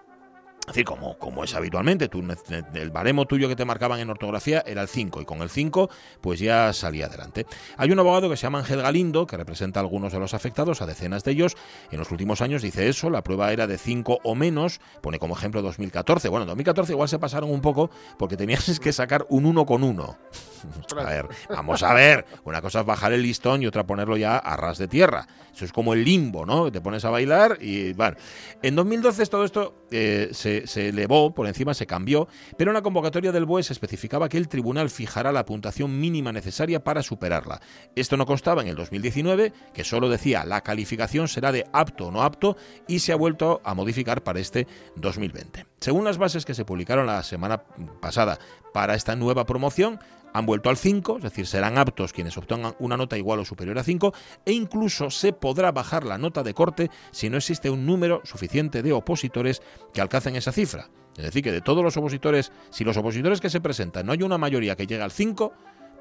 [0.65, 2.23] Es decir, como, como es habitualmente, tú,
[2.73, 5.89] el baremo tuyo que te marcaban en ortografía era el 5 y con el 5
[6.21, 7.45] pues ya salía adelante.
[7.77, 10.81] Hay un abogado que se llama Ángel Galindo, que representa a algunos de los afectados,
[10.81, 11.55] a decenas de ellos.
[11.91, 15.35] En los últimos años dice eso, la prueba era de 5 o menos, pone como
[15.37, 16.29] ejemplo 2014.
[16.29, 19.83] Bueno, en 2014 igual se pasaron un poco porque tenías que sacar un 1 con
[19.83, 20.17] 1.
[20.97, 22.25] A ver, vamos a ver.
[22.43, 25.27] Una cosa es bajar el listón y otra ponerlo ya a ras de tierra.
[25.53, 26.71] Eso es como el limbo, ¿no?
[26.71, 28.17] Te pones a bailar y bueno.
[28.61, 32.27] En 2012 todo esto eh, se se, elevó, por encima se cambió,
[32.57, 36.31] pero en la convocatoria del BOE se especificaba que el tribunal fijará la puntuación mínima
[36.31, 37.61] necesaria para superarla.
[37.95, 42.11] Esto no constaba en el 2019, que solo decía la calificación será de apto o
[42.11, 45.65] no apto, y se ha vuelto a modificar para este 2020.
[45.79, 47.63] Según las bases que se publicaron la semana
[47.99, 48.39] pasada
[48.73, 49.99] para esta nueva promoción,
[50.35, 53.79] han vuelto al 5, es decir, serán aptos quienes obtengan una nota igual o superior
[53.79, 54.13] a 5,
[54.45, 58.83] e incluso se podrá bajar la nota de corte si no existe un número suficiente
[58.83, 59.61] de opositores
[59.93, 60.89] que alcancen esa cifra.
[61.15, 64.23] Es decir, que de todos los opositores, si los opositores que se presentan no hay
[64.23, 65.53] una mayoría que llegue al 5,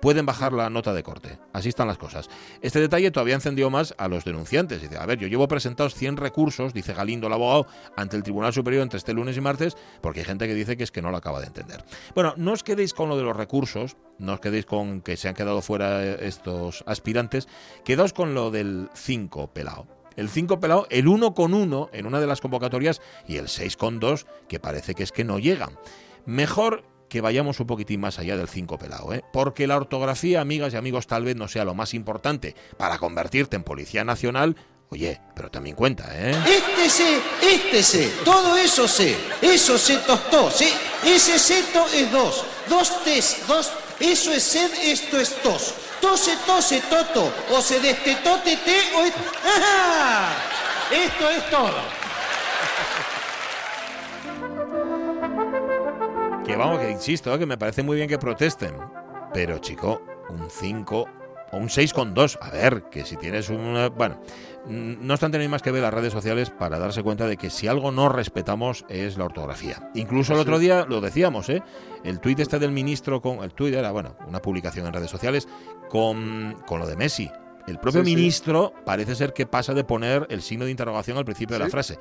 [0.04, 1.38] pueden bajar la nota de corte.
[1.54, 2.28] Así están las cosas.
[2.60, 4.82] Este detalle todavía encendió más a los denunciantes.
[4.82, 8.52] Dice, a ver, yo llevo presentados 100 recursos, dice Galindo, el abogado, ante el Tribunal
[8.52, 11.10] Superior entre este lunes y martes, porque hay gente que dice que es que no
[11.10, 11.86] lo acaba de entender.
[12.14, 15.26] Bueno, no os quedéis con lo de los recursos, no os quedéis con que se
[15.26, 17.48] han quedado fuera estos aspirantes,
[17.82, 19.86] quedaos con lo del 5 pelado
[20.16, 23.78] el 5 pelado, el 1 con 1 en una de las convocatorias y el 6
[23.78, 25.78] con 2 que parece que es que no llegan.
[26.26, 26.84] Mejor
[27.14, 29.22] que vayamos un poquitín más allá del 5 pelado, ¿eh?
[29.32, 33.54] porque la ortografía, amigas y amigos, tal vez no sea lo más importante para convertirte
[33.54, 34.56] en Policía Nacional.
[34.88, 36.34] Oye, pero también cuenta, ¿eh?
[36.44, 40.66] Este sé, este sé, todo eso sé, eso se tostó, ¿sí?
[41.04, 45.72] Ese seto es dos, dos tes, dos, eso es sed, esto es tos.
[46.00, 48.54] Tose, tose, toto, o se destetó, te,
[48.96, 49.04] o...
[49.04, 50.32] ¡Ajá!
[50.90, 52.03] Esto es todo.
[56.46, 58.74] Que vamos, que insisto, que me parece muy bien que protesten.
[59.32, 61.08] Pero, chico, un 5
[61.52, 62.38] o un 6,2.
[62.40, 63.88] A ver, que si tienes una.
[63.88, 64.20] Bueno,
[64.66, 67.66] no están teniendo más que ver las redes sociales para darse cuenta de que si
[67.66, 69.90] algo no respetamos es la ortografía.
[69.94, 71.62] Incluso el otro día lo decíamos, ¿eh?
[72.04, 73.42] El tuit este del ministro con.
[73.42, 75.48] El tuit era, bueno, una publicación en redes sociales
[75.88, 77.30] con, con lo de Messi.
[77.66, 81.58] El propio ministro parece ser que pasa de poner el signo de interrogación al principio
[81.58, 81.98] de la frase.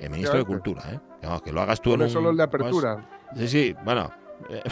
[0.00, 1.00] El ministro de Cultura, ¿eh?
[1.44, 3.08] que lo hagas tú en un, solo el de apertura.
[3.36, 4.10] Sí, sí, bueno.
[4.50, 4.62] Eh,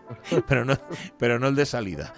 [0.48, 0.74] pero, no,
[1.18, 2.12] pero no el de salida.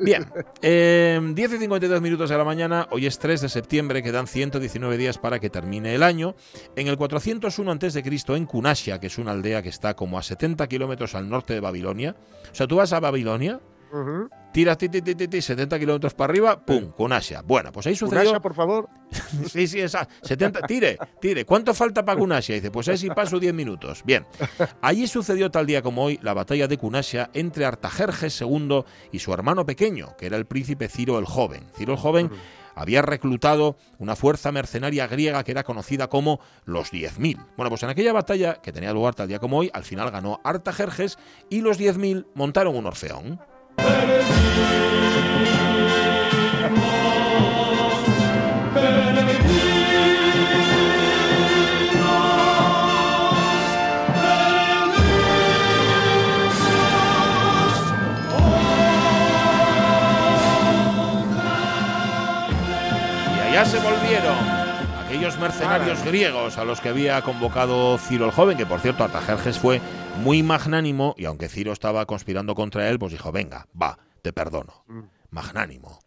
[0.00, 0.26] Bien,
[0.62, 4.96] eh, 10 y 52 minutos de la mañana, hoy es 3 de septiembre, quedan 119
[4.96, 6.34] días para que termine el año.
[6.76, 10.66] En el 401 a.C., en Cunasia, que es una aldea que está como a 70
[10.66, 12.16] kilómetros al norte de Babilonia.
[12.50, 13.60] O sea, tú vas a Babilonia,
[14.56, 16.90] tiras ti, 70 kilómetros para arriba, ¡pum!
[16.92, 17.42] con Asia.
[17.42, 18.22] Bueno, pues ahí sucedió.
[18.22, 18.88] Asia, por favor.
[19.52, 20.08] sí, sí, esa.
[20.22, 21.44] 70, tire, tire.
[21.44, 22.54] ¿Cuánto falta para Cunasia?
[22.54, 24.02] Dice, pues ahí sí paso 10 minutos.
[24.06, 24.24] Bien.
[24.80, 28.82] Allí sucedió tal día como hoy la batalla de Cunasia entre Artajerjes II
[29.12, 31.66] y su hermano pequeño, que era el príncipe Ciro el Joven.
[31.76, 32.30] Ciro el Joven.
[32.74, 37.44] había reclutado una fuerza mercenaria griega que era conocida como los 10.000.
[37.58, 40.40] Bueno, pues en aquella batalla, que tenía lugar tal día como hoy, al final ganó
[40.44, 41.18] Artajerjes
[41.50, 43.38] y los 10.000 montaron un orfeón.
[43.78, 43.82] Y
[63.40, 64.36] allá se volvieron
[65.04, 69.58] aquellos mercenarios griegos a los que había convocado Ciro el Joven, que por cierto Artajerjes
[69.58, 69.80] fue
[70.18, 74.84] muy magnánimo, y aunque Ciro estaba conspirando contra él, pues dijo, venga, va, te perdono.
[74.86, 75.02] Mm.
[75.30, 75.98] Magnánimo.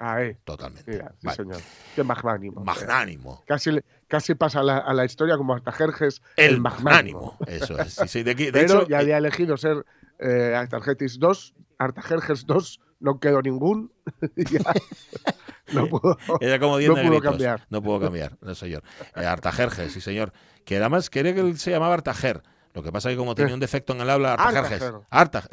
[0.44, 1.04] Totalmente.
[1.22, 1.62] sí, señor.
[1.96, 2.64] Qué magnánimo.
[2.64, 3.44] Magnánimo.
[3.46, 3.70] Casi,
[4.08, 7.38] casi pasa a la, historia como Artajerjes el, el magnánimo.
[7.46, 7.96] Eso es.
[8.14, 9.86] de, Pero hecho, ya había elegido ser
[10.20, 13.92] eh, Artajerjes 2, Artajerjes 2, no quedó ningún.
[15.74, 17.68] no pudo, Era como no pudo cambiar.
[17.70, 18.84] No pudo cambiar, no señor.
[19.16, 20.34] Eh, Artajerjes, sí señor.
[20.66, 22.42] Que además quería que él se llamaba Artajer.
[22.80, 24.82] Lo que pasa es que como tenía un defecto en el habla, Artajerjes.
[25.10, 25.50] Artajer.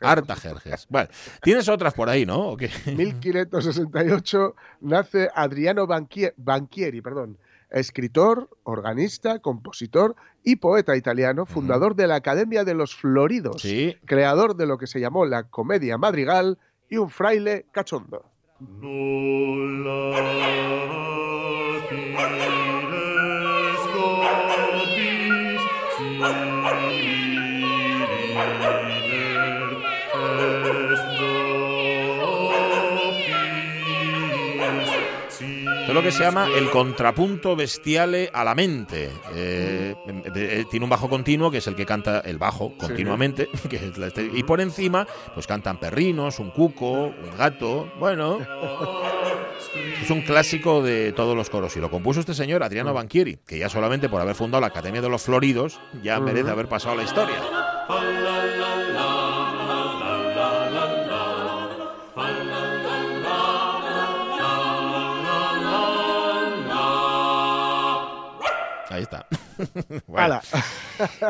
[0.00, 0.86] Artajerjes.
[0.88, 1.08] Bueno,
[1.42, 2.56] tienes otras por ahí, ¿no?
[2.56, 7.38] 1568 nace Adriano Banchieri, perdón,
[7.70, 10.14] escritor, organista, compositor
[10.44, 13.66] y poeta italiano, fundador de la Academia de los Floridos,
[14.04, 16.56] creador de lo que se llamó la comedia madrigal
[16.88, 18.26] y un fraile cachondo.
[26.24, 26.53] one.
[35.94, 39.10] Lo que se llama el contrapunto bestiale a la mente.
[39.32, 39.94] Eh,
[40.34, 44.42] eh, tiene un bajo continuo, que es el que canta el bajo continuamente, este, y
[44.42, 47.92] por encima, pues cantan perrinos, un cuco, un gato.
[48.00, 48.40] Bueno,
[50.02, 51.76] es un clásico de todos los coros.
[51.76, 52.94] Y lo compuso este señor, Adriano mm.
[52.94, 56.68] Banchieri, que ya solamente por haber fundado la Academia de los Floridos, ya merece haber
[56.68, 57.36] pasado la historia.
[68.94, 69.26] Ahí está.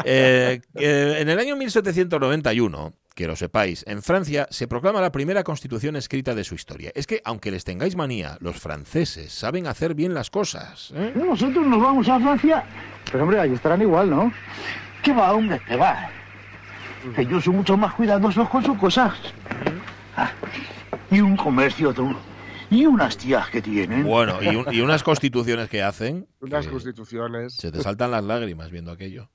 [0.05, 5.97] Eh, en el año 1791, que lo sepáis, en Francia se proclama la primera constitución
[5.97, 6.93] escrita de su historia.
[6.95, 10.93] Es que, aunque les tengáis manía, los franceses saben hacer bien las cosas.
[10.95, 11.12] ¿eh?
[11.15, 12.65] Nosotros nos vamos a Francia,
[13.11, 14.33] pero hombre, ahí estarán igual, ¿no?
[15.03, 15.61] ¿Qué va, hombre?
[15.67, 16.11] ¿Qué va?
[17.17, 19.15] Ellos son mucho más cuidadosos con sus cosas.
[20.17, 20.31] Ah,
[21.11, 22.15] y un comercio, tú
[22.75, 24.05] y unas tías que tienen.
[24.05, 26.27] Bueno, y, unas constituciones que hacen.
[26.41, 27.55] Unas constituciones.
[27.55, 29.31] Se te saltan las lágrimas viendo aquello.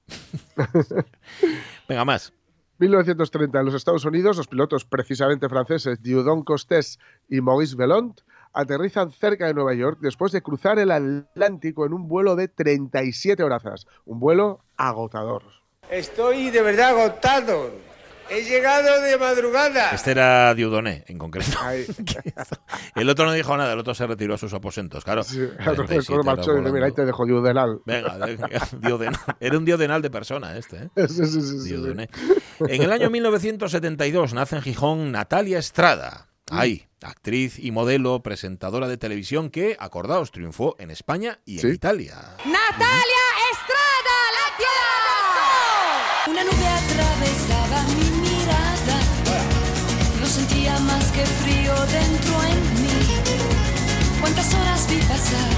[1.88, 2.34] Venga, más.
[2.80, 8.22] 1930 en los Estados Unidos, los pilotos precisamente franceses Dieudonne Costes y Maurice Bellont
[8.54, 13.44] aterrizan cerca de Nueva York después de cruzar el Atlántico en un vuelo de 37
[13.44, 13.86] horas.
[14.06, 15.44] Un vuelo agotador.
[15.90, 17.89] Estoy de verdad agotado.
[18.32, 19.92] He llegado de madrugada.
[19.92, 21.58] Este era Dieudonné, en concreto.
[22.96, 25.24] el otro no dijo nada, el otro se retiró a sus aposentos, claro.
[25.24, 27.82] Sí, el otro marchó y mira, ahí te dejo Diodenal.
[27.86, 28.18] Venga,
[28.80, 29.20] Diodenal.
[29.40, 31.08] Era un Diodenal de persona este, ¿eh?
[31.08, 31.76] Sí, sí, sí,
[32.60, 36.28] En el año 1972 nace en Gijón Natalia Estrada.
[36.52, 42.16] Ay, actriz y modelo, presentadora de televisión que, acordaos, triunfó en España y en Italia.
[42.46, 43.20] ¡Natalia!
[46.30, 48.20] Una nube atravesaba mi
[50.30, 53.00] sentía más que frío dentro en mí.
[54.22, 55.50] ¿Cuántas horas vi pasar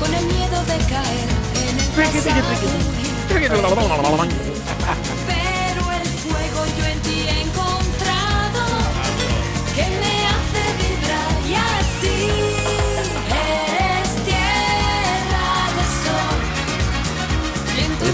[0.00, 1.28] con el miedo de caer
[1.68, 1.86] en el
[2.42, 2.78] pasado?
[5.26, 7.28] Pero el fuego yo en ti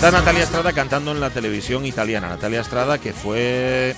[0.05, 2.29] Está Natalia Estrada cantando en la televisión italiana.
[2.29, 3.97] Natalia Estrada que fue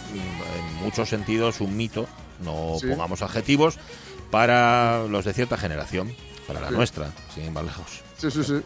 [0.81, 2.07] muchos sentidos un mito,
[2.45, 3.77] no pongamos adjetivos,
[4.31, 6.15] para los de cierta generación,
[6.47, 8.05] para la nuestra, sin ir más lejos.
[8.19, 8.63] Sí, sí, sí.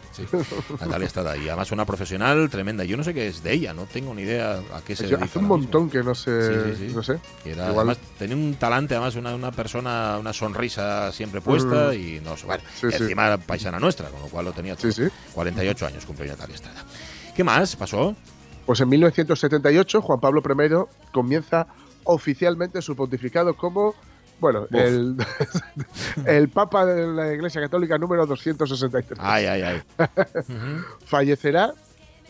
[0.79, 1.47] Natalia está ahí.
[1.49, 2.85] Además, una profesional tremenda.
[2.85, 5.25] Yo no sé qué es de ella, no tengo ni idea a qué se dedica.
[5.25, 6.75] Hace un montón que no sé.
[6.93, 7.19] No sé.
[7.59, 11.93] Además, tenía un talante, además, una, una persona, una sonrisa siempre puesta mm.
[11.93, 12.45] y no sé.
[12.45, 14.91] Bueno, encima paisana nuestra, con lo cual lo tenía todo.
[15.33, 16.85] 48 años cumplió Natalia Estrada.
[17.35, 18.15] ¿Qué más pasó?
[18.65, 21.67] Pues en 1978, Juan Pablo I comienza
[22.03, 23.95] oficialmente su pontificado como
[24.39, 25.15] bueno, el,
[26.25, 29.19] el, Papa de la Iglesia Católica número 263.
[29.21, 29.81] Ay, ay, ay.
[31.05, 31.73] Fallecerá,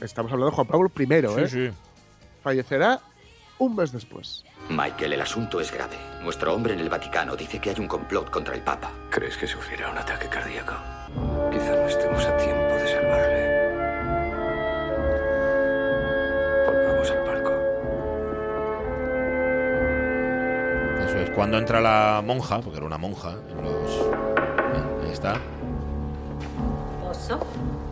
[0.01, 1.47] estamos hablando de Juan Pablo I, ¿eh?
[1.47, 1.73] Sí, sí.
[2.43, 2.99] Fallecerá
[3.59, 4.43] un mes después.
[4.69, 5.95] Michael, el asunto es grave.
[6.21, 8.91] Nuestro hombre en el Vaticano dice que hay un complot contra el Papa.
[9.09, 10.73] ¿Crees que sufrirá un ataque cardíaco?
[11.49, 13.40] Quizá no estemos a tiempo de salvarle.
[21.35, 23.91] Cuando entra la monja, porque era una monja, en los.
[23.91, 25.35] Eh, ahí está.
[27.01, 27.39] Pozo.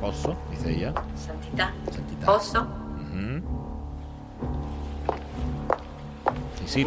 [0.02, 0.94] Pozo, dice ella.
[1.16, 1.72] Santidad.
[2.26, 2.68] Pozo.
[6.70, 6.86] Sí,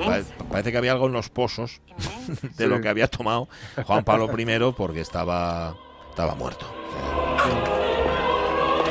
[0.49, 1.81] parece que había algo en los pozos
[2.57, 3.49] de lo que había tomado
[3.85, 5.75] Juan Pablo I porque estaba,
[6.11, 6.67] estaba muerto.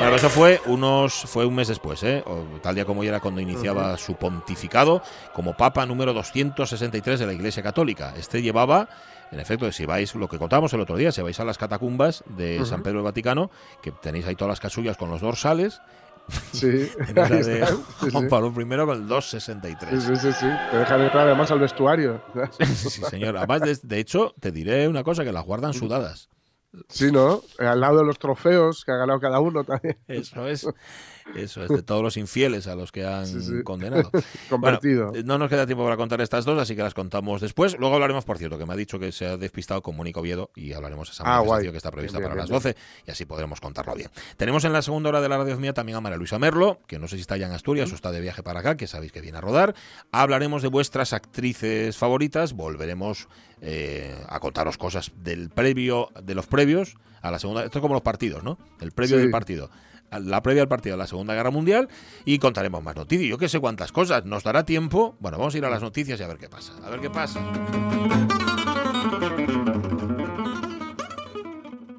[0.02, 2.24] Bueno, eso fue unos fue un mes después, ¿eh?
[2.64, 7.34] tal día como ya era cuando iniciaba su pontificado como Papa número 263 de la
[7.34, 8.16] Iglesia Católica.
[8.18, 8.90] Este llevaba,
[9.32, 12.24] en efecto, si vais, lo que contábamos el otro día, si vais a las catacumbas
[12.36, 13.52] de San Pedro del Vaticano,
[13.84, 15.82] que tenéis ahí todas las casullas con los dorsales,
[16.52, 16.68] Sí,
[17.14, 17.68] de
[18.12, 20.04] Juan Pablo I con el 263.
[20.04, 20.48] Sí, sí, sí.
[20.72, 22.22] Te dejan entrar además al vestuario.
[22.74, 23.38] Sí, señor.
[23.38, 26.30] Además, de, de, hecho, te diré una cosa, que las guardan sudadas.
[26.88, 27.42] Sí, ¿no?
[27.60, 29.98] Al lado de los trofeos que ha ganado cada uno también.
[30.08, 30.68] Eso es.
[31.36, 34.10] Eso es, de todos los infieles a los que han condenado.
[34.50, 35.12] Convertido.
[35.24, 37.78] no nos queda tiempo para contar estas dos, así que las contamos después.
[37.80, 40.50] Luego hablaremos, por cierto, que me ha dicho que se ha despistado con Mónico Oviedo
[40.56, 42.76] y hablaremos de esa ah, manifestación que está prevista para las 12
[43.08, 44.10] y así podremos contarlo bien.
[44.38, 47.00] Tenemos en la segunda hora de la radio mía también a María Luisa Merlo, que
[47.00, 49.12] no sé si está ya en Asturias o está de viaje para acá, que sabéis
[49.12, 49.76] que viene a rodar.
[50.12, 53.28] Hablaremos de vuestras actrices favoritas, volveremos
[53.62, 57.64] eh, a contaros cosas del previo, de los previos a la segunda.
[57.64, 58.58] Esto es como los partidos, ¿no?
[58.80, 59.70] El previo del partido
[60.20, 61.88] la previa al partido de la Segunda Guerra Mundial
[62.26, 63.30] y contaremos más noticias.
[63.30, 64.26] Yo que sé cuántas cosas.
[64.26, 65.16] Nos dará tiempo.
[65.20, 66.74] Bueno, vamos a ir a las noticias y a ver qué pasa.
[66.84, 67.40] A ver qué pasa.